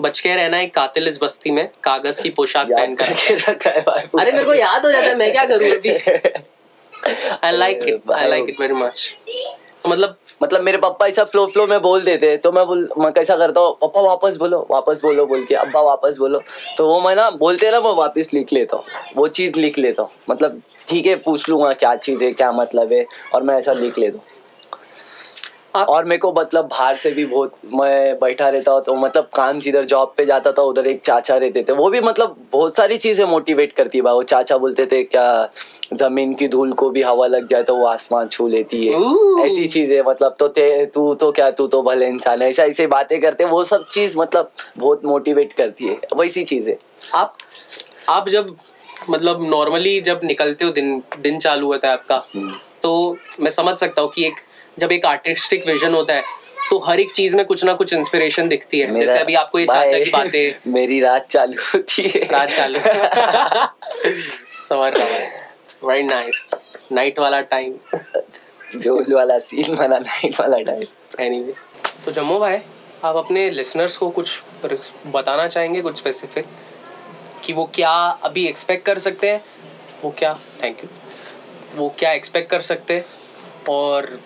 बच 0.00 0.20
के 0.20 0.34
रहना 0.34 0.60
एक 0.60 0.74
कातिल 0.74 1.08
इस 1.08 1.18
बस्ती 1.22 1.50
में 1.50 1.68
कागज़ 1.84 2.20
की 2.22 2.30
पोशाक 2.30 2.66
पहन 2.66 2.94
करके 2.94 3.34
रखा 3.34 3.70
है 3.70 3.80
अरे 4.20 4.32
मेरे 4.32 4.44
को 4.44 4.54
याद 4.54 4.84
हो 4.86 4.92
जाता 4.92 5.06
है 5.06 5.14
मैं 5.16 5.30
क्या 5.32 5.44
करूँ 5.46 5.70
अभी? 5.70 5.90
I 7.44 7.56
like 7.56 7.88
it 7.88 8.10
I 8.12 8.28
like 8.28 8.48
it 8.48 8.60
very 8.60 8.74
much 8.74 9.16
मतलब 9.88 10.16
मतलब 10.42 10.60
मेरे 10.60 10.78
पापा 10.78 11.06
ऐसा 11.06 11.24
फ्लो 11.24 11.46
फ्लो 11.46 11.66
में 11.66 11.82
बोल 11.82 12.02
देते 12.02 12.36
तो 12.36 12.52
मैं 12.52 12.66
बोल, 12.66 12.88
मैं 12.98 13.12
कैसा 13.12 13.36
करता 13.36 13.60
हूँ, 13.60 13.76
पापा, 13.80 14.00
वापस 14.00 14.36
बोलो 14.36 14.66
वापस 14.70 15.02
बोलो, 15.02 15.26
बोल 15.26 15.44
के, 15.44 15.54
अब्बा, 15.54 15.80
वापस 15.80 16.16
बोलो। 16.18 16.40
तो 16.78 16.86
वो 16.86 17.00
मैं 17.00 17.16
ना, 17.16 17.30
बोलते 17.30 17.70
ना, 17.70 17.80
मैं 17.80 17.94
वापस 17.94 18.30
लिख 18.34 18.52
लेता 18.52 18.76
हूँ। 18.76 18.84
वो 19.16 19.28
चीज़ 19.28 19.58
लिख 19.58 19.78
लेता 19.78 20.02
हूँ। 20.02 20.10
मतलब 20.30 20.62
ठीक 20.88 21.06
है, 21.06 21.16
पूछ 21.16 21.48
लूँगा 21.48 21.72
क्या 21.72 21.94
चीज़ 21.96 22.24
है, 22.24 22.32
क्या 22.32 22.52
मतलब 22.52 22.92
है, 22.92 23.06
और 23.34 23.42
मैं 23.42 23.58
ऐसा 23.58 23.72
लिख 23.72 23.98
लेता 23.98 24.18
हूँ। 24.18 24.24
और 25.74 26.04
मेरे 26.04 26.18
को 26.18 26.32
मतलब 26.32 26.64
बाहर 26.64 26.96
से 26.96 27.10
भी 27.10 27.24
बहुत 27.26 27.60
मैं 27.74 28.14
बैठा 28.18 28.48
रहता 28.48 28.72
हूँ 28.72 28.82
तो 28.84 28.94
मतलब 28.94 29.28
काम 29.34 29.58
जिधर 29.60 29.84
जॉब 29.84 30.12
पे 30.16 30.24
जाता 30.26 30.52
था 30.52 30.62
उधर 30.62 30.86
एक 30.86 31.00
चाचा 31.00 31.36
रहते 31.36 31.62
थे। 31.68 31.72
वो 31.72 31.88
भी 31.90 32.00
मतलब 32.00 32.36
बहुत 32.52 32.76
सारी 32.76 32.96
चीज़ें 32.98 33.24
मोटिवेट 33.26 33.72
करती 33.72 33.98
है 33.98 34.04
भाई। 34.04 34.14
वो 34.14 34.22
चाचा 34.24 34.58
बोलते 34.58 34.86
थे 34.86 35.02
क्या 35.04 35.48
ज़मीन 35.94 36.34
की 36.34 36.48
धूल 36.48 36.72
को 36.72 36.90
भी 36.90 37.02
हवा 37.02 37.26
लग 37.26 37.46
जाए 37.48 37.62
तो 37.62 37.76
वो 37.76 37.86
आसमान 37.86 38.26
छू 38.28 38.48
लेती 38.48 38.86
है। 38.86 39.00
ऐसी 39.44 39.66
चीज़ें 39.66 40.02
मतलब 40.02 40.36
तो 40.40 40.48
तू 40.94 41.14
तो 41.14 41.30
क्या 41.32 41.50
तू 41.50 41.66
तो 41.66 41.82
भले 41.82 42.06
इंसान 42.08 42.42
है। 42.42 42.50
ऐसा 42.50 42.64
ऐसे 42.64 42.86
बातें 42.88 43.20
करते 43.20 43.44
वो 43.46 43.64
सब 43.64 43.88
चीज़ 43.92 44.18
मतलब 44.18 44.50
बहुत 44.78 45.04
मोटिवेट 45.04 45.52
करती 45.52 45.86
है। 45.86 45.98
वैसी 46.16 46.44
चीज़ें। 46.44 46.74
आप 47.14 47.34
आप 48.10 48.28
जब 48.28 48.54
मतलब 49.10 49.42
नॉर्मली 49.50 50.00
जब 50.00 50.20
निकलते 50.24 50.64
हो 50.64 50.70
दिन 50.72 51.02
दिन 51.20 51.38
चालू 51.38 51.66
होता 51.66 51.88
है 51.88 51.94
आपका 51.94 52.22
तो 52.82 53.16
मैं 53.40 53.50
समझ 53.50 53.76
सकता 53.78 54.02
हूँ 54.02 54.10
कि 54.10 54.26
एक 54.26 54.40
जब 54.78 54.92
एक 54.92 55.06
आर्टिस्टिक 55.06 55.66
विजन 55.66 55.94
होता 55.94 56.14
है 56.14 56.22
तो 56.70 56.78
हर 56.78 57.00
एक 57.00 57.12
चीज़ 57.12 57.36
में 57.36 57.44
कुछ 57.44 57.64
ना 57.64 57.72
कुछ 57.74 57.92
इंस्पिरेशन 57.92 58.48
दिखती 58.48 58.78
है। 58.80 58.98
जैसे 58.98 59.18
अभी 59.18 59.34
आपको 59.34 59.58
ये 59.58 59.66
चाचा 59.66 59.98
की 59.98 60.10
बातें। 60.10 60.70
मेरी 60.72 61.00
रात 61.00 61.26
चालू 61.26 61.62
होती 61.74 62.02
है। 62.02 62.20
रात 62.24 62.50
चालू। 62.50 62.78
समझ 64.68 64.92
रहा 64.96 65.04
हूँ 65.04 65.90
वेरी 65.90 66.02
नाइस 66.02 66.54
नाइट 66.92 67.18
वाला 67.18 67.40
टाइम 67.40 67.74
जोल 68.76 69.14
वाला 69.14 69.38
सीन 69.38 69.74
वाला 69.74 69.98
नाइट 69.98 70.40
वाला 70.40 70.58
टाइम 70.58 70.82
एनीवेज 71.20 71.56
तो 72.04 72.12
जम्मू 72.12 72.38
भाई 72.38 72.58
आप 73.04 73.16
अपने 73.16 73.50
लिसनर्स 73.50 73.96
को 73.96 74.10
कुछ 74.10 74.40
बताना 75.06 75.46
चाहेंगे 75.48 75.80
कुछ 75.82 75.96
स्पेसिफिक 75.96 76.46
कि 77.44 77.52
वो 77.52 77.70
क्या 77.74 77.90
अभी 78.22 78.46
एक्सपेक्ट 78.46 78.86
कर 78.86 78.98
सकते 78.98 79.30
हैं? 79.30 79.44
वो 80.04 80.14
क्या 80.18 80.38
थैंक 80.62 80.78
यू 80.84 80.88
वो 81.74 81.94
क्या 81.98 82.12
एक्सपेक्ट 82.12 82.50
कर 82.50 82.60
सकते 82.60 82.94
हैं? 82.94 83.04
और 83.68 84.20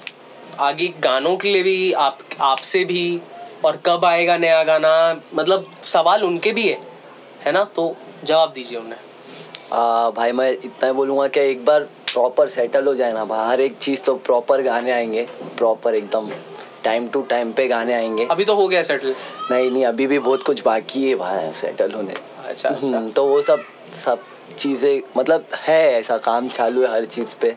आगे 0.61 0.87
गानों 1.01 1.37
के 1.37 1.49
लिए 1.49 1.63
भी 1.63 1.93
आप 1.93 2.19
आपसे 2.41 2.85
भी 2.85 3.21
और 3.65 3.77
कब 3.87 4.05
आएगा 4.05 4.37
नया 4.37 4.63
गाना? 4.65 5.21
मतलब 5.35 5.67
सवाल 5.85 6.25
उनके 6.25 6.53
भी 6.53 6.69
है 6.69 6.79
है 7.45 7.53
ना? 7.53 7.65
तो 7.65 7.97
जवाब 8.25 8.53
दीजिए 8.53 8.79
उन्हें। 8.79 8.99
आ, 9.73 10.11
भाई 10.11 10.33
मैं 10.33 10.51
इतना 10.51 10.87
ही 10.87 10.93
बोलूँगा 10.93 11.27
कि 11.29 11.41
एक 11.41 11.65
बार 11.65 11.81
प्रॉपर 12.13 12.49
सेटल 12.49 12.87
हो 12.87 12.95
जाए 12.95 13.13
ना 13.13 13.25
भाई। 13.25 13.49
हर 13.49 13.61
एक 13.61 13.77
चीज़ 13.79 14.03
तो 14.05 14.15
प्रॉपर 14.17 14.63
गाने 14.63 14.93
आएँगे 14.93 15.27
प्रॉपर 15.59 15.95
एकदम 15.95 16.31
टाइम 16.85 17.09
टू 17.09 17.23
टाइम 17.31 17.53
पे 17.53 17.67
गाने 17.69 17.95
आएँगे। 17.95 18.27
अभी 18.31 18.45
तो 18.45 18.55
हो 18.55 18.69
गया 18.69 18.83
सेटल 18.83 19.15
नहीं 19.51 19.71
नहीं 19.71 19.85
अभी 19.87 20.07
भी 20.07 20.19
बहुत 20.19 20.43
कुछ 20.43 20.63
बाकी 20.65 21.09
है 21.09 21.15
भाई 21.15 21.53
सेटल 21.53 21.93
होने। 21.93 22.15
अच्छा 22.47 22.69
अच्छा। 22.69 22.87
हम्म, 22.87 23.11
तो 23.11 23.27
वो 23.27 23.41
सब 23.43 23.65
सब 24.05 24.23
चीज़ें 24.59 25.01
मतलब 25.17 25.47
है 25.59 25.83
ऐसा 25.93 26.19
काम 26.19 26.49
चालू 26.49 26.83
है 26.83 26.93
हर 26.93 27.05
चीज़ 27.07 27.35
पे। 27.41 27.57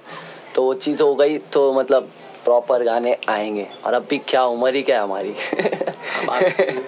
तो 0.55 0.63
वो 0.63 0.73
चीज़ 0.73 1.03
हो 1.03 1.13
गई 1.15 1.37
तो 1.53 1.71
मतलब 1.73 2.09
प्रॉपर 2.45 2.83
गाने 2.83 3.17
आएँगे। 3.29 3.67
और 3.85 3.93
अब 3.93 4.07
भी 4.09 4.17
क्या 4.17 4.43
उम्र 4.43 4.75
ही 4.75 4.81
क्या 4.81 4.97
है 4.97 5.03
हमारी। 5.03 5.29
तो। 5.53 6.79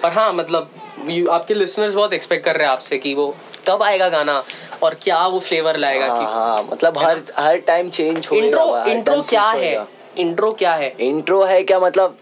पर 0.00 0.08
हाँ 0.08 0.32
मतलब 0.32 0.70
आपके 1.30 1.54
लिसनर्स 1.54 1.94
बहुत 1.94 2.12
एक्सपेक्ट 2.12 2.44
कर 2.44 2.56
रहे 2.56 2.66
हैं 2.66 2.72
आपसे 2.72 2.98
कि 2.98 3.14
वो 3.14 3.36
कब 3.68 3.82
आएगा 3.82 4.08
गाना 4.08 4.44
और 4.82 4.96
क्या 5.02 5.26
वो 5.26 5.40
फ्लेवर 5.40 5.76
लाएगा 5.76 6.06
हाँ 6.06 6.18
कि 6.18 6.24
हाँ 6.24 6.68
मतलब 6.72 6.98
हर 6.98 7.22
हर 7.36 7.56
टाइम 7.56 7.90
चेंज 7.90 8.28
हो 8.32 8.36
इंट्रो 8.36 8.84
इंट्रो 8.84 9.22
क्या 9.22 9.42
है? 9.42 9.86
इंट्रो 10.18 10.52
क्या 10.52 10.74
है? 10.74 10.94
इंट्रो 11.00 11.44
है 11.44 11.62
क्या 11.62 11.80
मतलब 11.80 12.16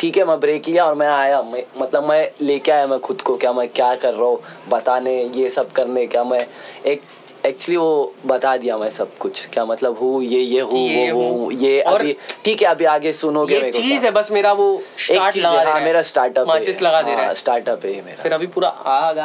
ठीक 0.00 0.16
है 0.16 0.24
मैं 0.24 0.38
ब्रेक 0.40 0.68
लिया 0.68 0.84
और 0.84 0.94
मैं 0.94 1.08
आया। 1.08 1.40
मैं 1.42 1.62
मतलब 1.78 2.04
मैं 2.04 2.30
लेके 2.40 2.72
आया 2.72 2.86
मैं 2.86 2.98
खुद 3.00 3.22
को। 3.22 3.36
क्या 3.36 3.52
मैं 3.52 3.68
क्या 3.68 3.94
कर 3.94 4.14
रहा 4.14 4.26
हूँ? 4.26 4.38
बताने 4.68 5.12
ये 5.34 5.48
सब 5.50 5.72
करने 5.72 6.06
क्या 6.06 6.22
मैं 6.24 6.46
एक 6.86 7.02
एक्चुअली 7.46 7.76
वो 7.76 8.14
बता 8.26 8.56
दिया 8.56 8.76
मैं 8.78 8.88
सब 8.90 9.16
कुछ। 9.18 9.46
क्या 9.52 9.64
मतलब 9.64 9.98
हूँ 9.98 10.22
ये 10.22 10.40
ये 10.40 10.60
हूँ 10.60 10.78
ये 10.80 11.10
वो 11.12 11.22
हूँ। 11.22 11.38
हूँ 11.38 11.52
ये 11.52 11.80
और 11.82 12.00
अभी 12.00 12.16
ठीक 12.44 12.62
है 12.62 12.68
अभी 12.68 12.84
आगे 12.84 13.12
सुनोगे 13.12 13.58
ये 13.58 13.70
चीज़ 13.72 14.04
है 14.04 14.10
बस 14.10 14.30
मेरा 14.32 14.52
वो 14.52 14.66
स्टार्ट 14.98 15.36
लगा 15.36 15.48
है, 15.48 15.52
दे 15.52 15.58
हाँ 15.58 15.64
रहा 15.64 15.78
है। 15.78 15.84
मेरा 15.84 16.02
स्टार्टअप 16.02 16.48
माचिस 16.48 16.82
लगा 16.82 17.02
दे 17.02 17.14
रहा 17.14 17.26
है। 17.26 17.34
स्टार्टअप 17.34 17.84
है 17.84 17.92
मेरा। 18.02 18.22
फिर 18.22 18.32
अभी 18.32 18.46
पूरा 18.56 18.68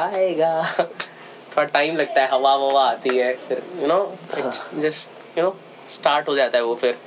आएगा। 0.03 0.63
थोड़ा 0.79 1.63
टाइम 1.63 1.97
लगता 1.97 2.21
है 2.21 2.27
हवा 2.31 2.55
ववा 2.57 2.83
आती 2.83 3.17
है 3.17 3.33
फिर 3.47 3.61
you 3.81 3.87
know 3.87 3.99
just 4.79 5.37
you 5.37 5.43
know 5.43 5.55
start 5.89 6.29
हो 6.29 6.35
जाता 6.35 6.57
है 6.57 6.63
वो 6.63 6.75
फिर। 6.75 6.97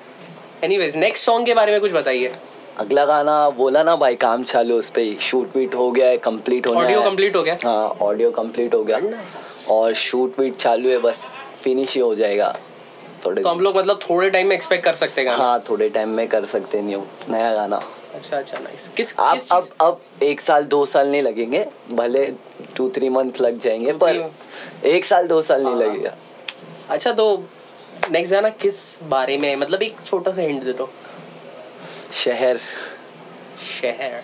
एनीवेज 0.64 0.96
नेक्स्ट 0.96 1.24
सॉन्ग 1.24 1.46
के 1.46 1.54
बारे 1.54 1.72
में 1.72 1.80
कुछ 1.80 1.92
बताइए। 1.92 2.32
अगला 2.80 3.04
गाना 3.04 3.48
बोला 3.50 3.82
ना 3.82 3.94
भाई 3.96 4.14
काम 4.14 4.42
चालू 4.44 4.78
उस 4.78 4.90
पे 4.90 5.02
शूट 5.20 5.56
वीट 5.56 5.74
हो 5.74 5.90
गया 5.92 6.08
है 6.08 6.16
कंप्लीट 6.24 6.66
होना 6.66 6.80
ऑडियो 6.80 7.00
कंप्लीट 7.02 7.36
हो 7.36 7.42
गया? 7.42 7.56
हाँ 7.64 7.88
ऑडियो 8.02 8.30
कंप्लीट 8.30 8.74
हो 8.74 8.82
गया। 8.84 8.98
और 9.70 9.94
शूट 9.94 10.38
वीट 10.40 10.56
चालू 10.56 10.90
है 10.90 10.98
बस 10.98 11.24
फिनिश 11.62 11.94
ही 11.94 12.00
हो 12.00 12.14
जाएगा। 12.14 12.54
थोड़े 13.24 13.42
तो 13.42 13.48
हम 13.48 13.60
लोग 13.60 13.76
मतलब 13.76 13.98
थोड़े 14.02 14.28
टाइम 14.30 14.48
में 14.48 14.54
एक्सपेक्ट 14.56 14.84
कर 14.84 14.94
सकते 14.94 15.20
हैं 15.20 15.36
हाँ 15.36 15.58
थोड़े 15.70 15.88
टाइम 15.88 16.08
में 16.08 16.26
कर 16.28 16.44
सकते 16.46 16.82
न्यू 16.82 17.02
नया 17.30 17.52
गाना। 17.54 17.80
अच्छा 18.14 18.36
अच्छा 18.36 18.58
नाइस 18.58 18.88
किस 18.88 19.14
अब 19.18 19.32
किस 19.32 19.50
अब 19.52 19.68
अब 19.80 20.00
एक 20.22 20.40
साल 20.40 20.64
दो 20.66 20.84
साल 20.86 21.10
नहीं 21.10 21.22
लगेंगे। 21.22 21.66
भले 21.92 22.24
टू 22.76 22.88
थ्री 22.88 23.08
मंथ 23.08 23.40
लग 23.40 23.58
जाएँगे 23.60 23.92
पर 24.04 24.30
एक 24.86 25.04
साल 25.04 25.26
दो 25.28 25.42
साल 25.42 25.62
नहीं 25.62 25.74
हाँ। 25.74 25.82
लगेगा। 25.82 26.14
अच्छा 26.90 27.12
तो 27.12 27.26
नेक्स्ट 28.10 28.32
गाना 28.32 28.48
किस 28.62 28.78
बारे 29.10 29.38
में 29.38 29.54
मतलब 29.56 29.82
एक 29.82 29.96
छोटा 30.06 30.32
सा 30.32 30.42
हिंट 30.42 30.62
दे 30.64 30.72
दो। 30.72 30.90
शहर। 32.24 32.58
शहर। 33.80 34.22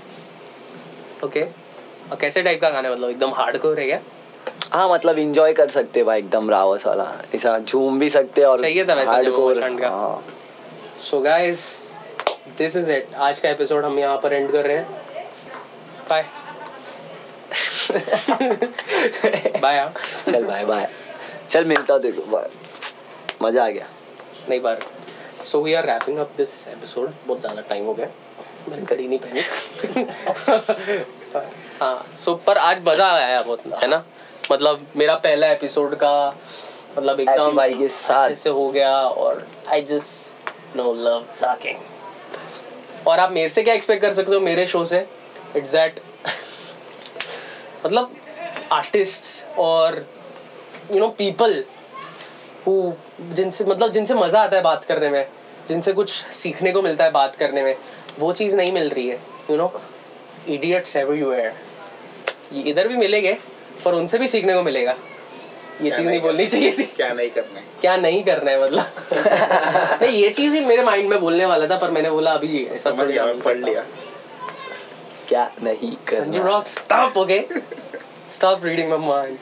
ओके 1.25 1.43
और 2.11 2.17
कैसे 2.21 2.43
टाइप 2.43 2.61
का 2.61 2.71
गाना 2.71 2.91
मतलब 2.91 3.11
एकदम 3.11 3.31
हार्डकोर 3.35 3.81
है 3.81 3.87
क्या? 3.87 3.99
हाँ 4.73 4.89
मतलब 4.89 5.19
इंजॉय 5.19 5.53
कर 5.53 5.69
सकते 5.71 6.03
भाई 6.05 6.19
एकदम 6.19 6.51
रावस 6.51 6.87
वाला। 6.87 7.05
ऐसा 7.35 7.59
झूम 7.59 7.99
भी 7.99 8.09
सकते 8.11 8.43
और 8.45 8.61
चाहिए 8.61 8.85
था 8.89 8.95
वैसा 8.95 9.21
जम्मू 9.23 9.37
hardcore, 9.37 9.57
मचान 9.57 9.79
का। 9.79 9.89
हाँ। 9.89 10.23
So 11.01 11.21
guys 11.21 11.67
this 12.59 12.77
is 12.77 12.93
it 12.93 13.15
आज 13.15 13.41
का 13.41 13.49
एपिसोड 13.49 13.85
हम 13.85 13.99
यहाँ 13.99 14.17
पर 14.23 14.33
एंड 14.33 14.51
कर 14.53 14.67
रहे 14.67 14.77
हैं। 14.77 14.87
बाय 16.11 16.25
बाय 19.63 19.79
हाँ। 19.81 19.93
चल 20.27 20.45
बाय 20.45 20.65
बाय 20.65 20.89
चल 21.49 21.65
मिलता 21.65 21.99
देखो 21.99 22.23
बाय 22.33 22.49
मज़ा 23.43 23.65
आ 23.65 23.69
गया। 23.69 23.87
नहीं 24.49 24.61
बार 24.61 24.79
so 25.45 25.61
we 25.63 25.75
are 25.75 25.87
wrapping 25.87 26.19
up 26.19 26.31
this 26.37 26.53
episode 26.69 27.13
बहुत 27.27 27.41
ज़्यादा 27.41 27.61
टाइम 27.69 27.85
हो 27.85 27.95
गया। 27.95 28.07
मैंने 28.69 28.83
घड़ी 28.83 29.09
नहीं 29.09 29.19
पहनी 29.19 29.41
हाँ 31.81 32.07
सो 32.17 32.35
पर 32.47 32.59
आज 32.59 32.83
मज़ा 32.87 33.11
आया 33.13 33.41
बहुत। 33.43 33.61
है 33.83 33.89
ना? 33.89 34.03
मतलब 34.53 34.87
मेरा 34.97 35.15
पहला 35.25 35.47
एपिसोड 35.53 35.95
का 35.95 36.15
मतलब 36.99 37.21
एकदम 37.21 37.57
भाई 37.57 37.75
के 37.75 37.89
साथ। 37.89 38.25
अच्छे 38.25 38.35
से 38.35 38.51
हो 38.51 38.69
गया 38.73 38.97
और 39.01 39.47
आई 39.69 39.83
जस्ट 39.83 40.77
नो 40.77 40.93
लव 40.95 41.25
साकिंग 41.35 43.07
और 43.09 43.19
आप 43.21 43.33
मेरे 43.33 43.49
से 43.49 43.63
क्या 43.63 43.75
एक्सपेक्ट 43.75 44.03
कर 44.03 44.13
सकते 44.15 44.35
हो? 44.35 44.41
मेरे 44.41 44.67
शो 44.67 44.85
से। 44.85 45.07
इट्स 45.57 45.73
दैट 45.73 46.01
मतलब 47.87 48.17
आर्टिस्ट 48.73 49.59
और 49.59 50.05
यू 50.93 51.01
नो 51.01 51.09
पीपल 51.19 51.65
हु 52.67 52.93
जिनसे 53.21 53.65
मतलब 53.65 53.93
जिनसे 53.93 54.15
मज़ा 54.15 54.43
आता 54.43 54.57
है 54.57 54.63
बात 54.63 54.85
करने 54.85 55.11
में 55.11 55.27
जिनसे 55.69 55.93
कुछ 55.93 56.11
सीखने 56.33 56.73
को 56.73 56.83
मिलता 56.83 57.05
है 57.05 57.11
बात 57.11 57.37
करने 57.37 57.63
में 57.63 57.75
वो 58.19 58.33
चीज़ 58.33 58.57
नहीं 58.57 58.73
मिल 58.73 58.89
रही 58.89 59.09
है 59.09 59.19
यू 59.51 59.57
नो 59.57 59.81
इडियट्स 60.49 60.97
एवरीवेयर 60.97 61.53
ये 62.53 62.63
इधर 62.63 62.89
भी 62.89 62.97
मिलेंगे 62.97 63.37
पर 63.85 63.95
उनसे 63.95 64.19
भी 64.19 64.29
सीखने 64.29 64.55
को 64.55 64.63
मिलेगा। 64.63 64.95
ये 65.83 65.91
चीज़ 65.91 66.09
नहीं 66.09 66.21
करना 66.21 66.33
बोलनी 66.33 66.47
चाहिए 66.47 66.73
थी। 66.79 66.83
क्या 66.83 67.13
नहीं 67.13 67.31
करना 67.31 67.59
है? 67.59 67.65
क्या 67.81 67.97
नहीं 67.97 68.23
करना 68.25 68.51
है 68.51 68.63
मतलब? 68.63 68.85
नहीं 70.03 70.23
ये 70.23 70.29
चीज़ 70.31 70.55
ही 70.55 70.65
मेरे 70.65 70.85
माइंड 70.85 71.09
में 71.09 71.21
बोलने 71.21 71.47
वाला 71.47 71.67
था 71.67 71.79
पर 71.79 71.91
मैंने 71.91 72.11
बोला 72.11 72.33
अभी 72.33 72.69
ना 72.87 72.93
मैं 72.93 73.17
बोल 73.17 73.41
पढ़ 73.41 73.57
लिया 73.57 73.85
क्या 75.29 75.51
नहीं 75.63 75.93
संजू 75.93 76.39
करना 76.39 76.51
rock 76.51 76.67
stop 76.67 77.17
okay 77.17 77.45
stop 78.33 78.65
reading 78.65 78.91
my 78.91 78.99
mind 78.99 79.39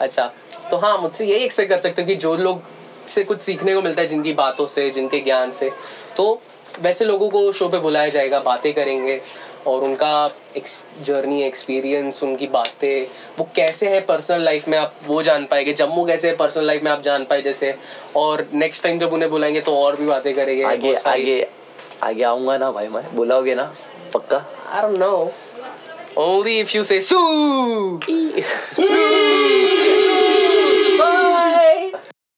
अच्छा 0.00 0.32
तो 0.70 0.76
हाँ 0.76 0.98
मुझसे 0.98 1.26
यही 1.26 1.44
एक्सपेक्ट 1.44 1.70
कर 1.70 1.78
सकते 1.78 2.02
हो 2.02 2.08
कि 2.08 2.16
जो 2.16 2.36
लोग 2.36 2.62
से 3.08 3.24
कुछ 3.24 3.42
सीखने 3.42 3.74
को 3.74 3.82
मिलता 3.82 4.02
है 4.02 4.08
जिनकी 4.08 4.32
बातों 4.32 4.66
से 4.66 4.90
जिनके 4.90 5.20
ज्ञान 5.20 5.52
से 5.52 5.70
तो 6.16 6.42
वैसे 6.80 7.04
लोगों 7.04 7.30
को 7.30 7.52
शो 7.52 7.68
पे 7.68 7.78
बुलाया 7.78 8.08
जाएगा 8.08 8.40
बातें 8.40 8.74
करेंगे 8.74 9.20
और 9.66 9.84
उनका 9.84 10.30
जर्नी 11.04 11.42
एक्सपीरियंस 11.42 12.22
उनकी 12.22 12.46
बातें 12.46 13.06
वो 13.38 13.48
कैसे 13.56 13.88
है 13.88 14.00
पर्सनल 14.00 14.42
लाइफ 14.42 14.68
में 14.68 14.78
आप 14.78 14.94
वो 15.06 15.22
जान 15.22 15.46
पाएँगे 15.46 15.72
जम्मू 15.72 16.06
कैसे 16.06 16.28
है 16.28 16.36
पर्सनल 16.36 16.66
लाइफ 16.66 16.82
में 16.82 16.90
आप 16.90 17.02
जान 17.02 17.24
पाए 17.24 17.42
जैसे 17.42 17.74
और 18.16 18.46
नेक्स्ट 18.54 18.82
टाइम 18.82 18.98
जब 18.98 19.12
उन्हें 19.12 19.30
बुलाएँगे 19.30 19.60
तो 19.60 19.76
और 19.76 19.96
भी 19.96 20.06
बातें 20.06 20.34
करेंगे 20.34 20.62
आगे 20.62 20.96
आगे 21.06 21.48
आगे 22.02 22.22
आऊँगा 22.22 22.58
ना 22.58 22.72
भाई 22.72 22.88
मैं 22.88 23.16
बुलाओगे 23.16 23.54
ना 23.54 23.72
पक्का 24.14 24.46
know. 24.98 25.32
Only 26.16 26.60
if 26.60 26.74
you 26.74 26.82
say 26.82 27.00
Soo! 27.00 28.00
Soo! 28.42 30.59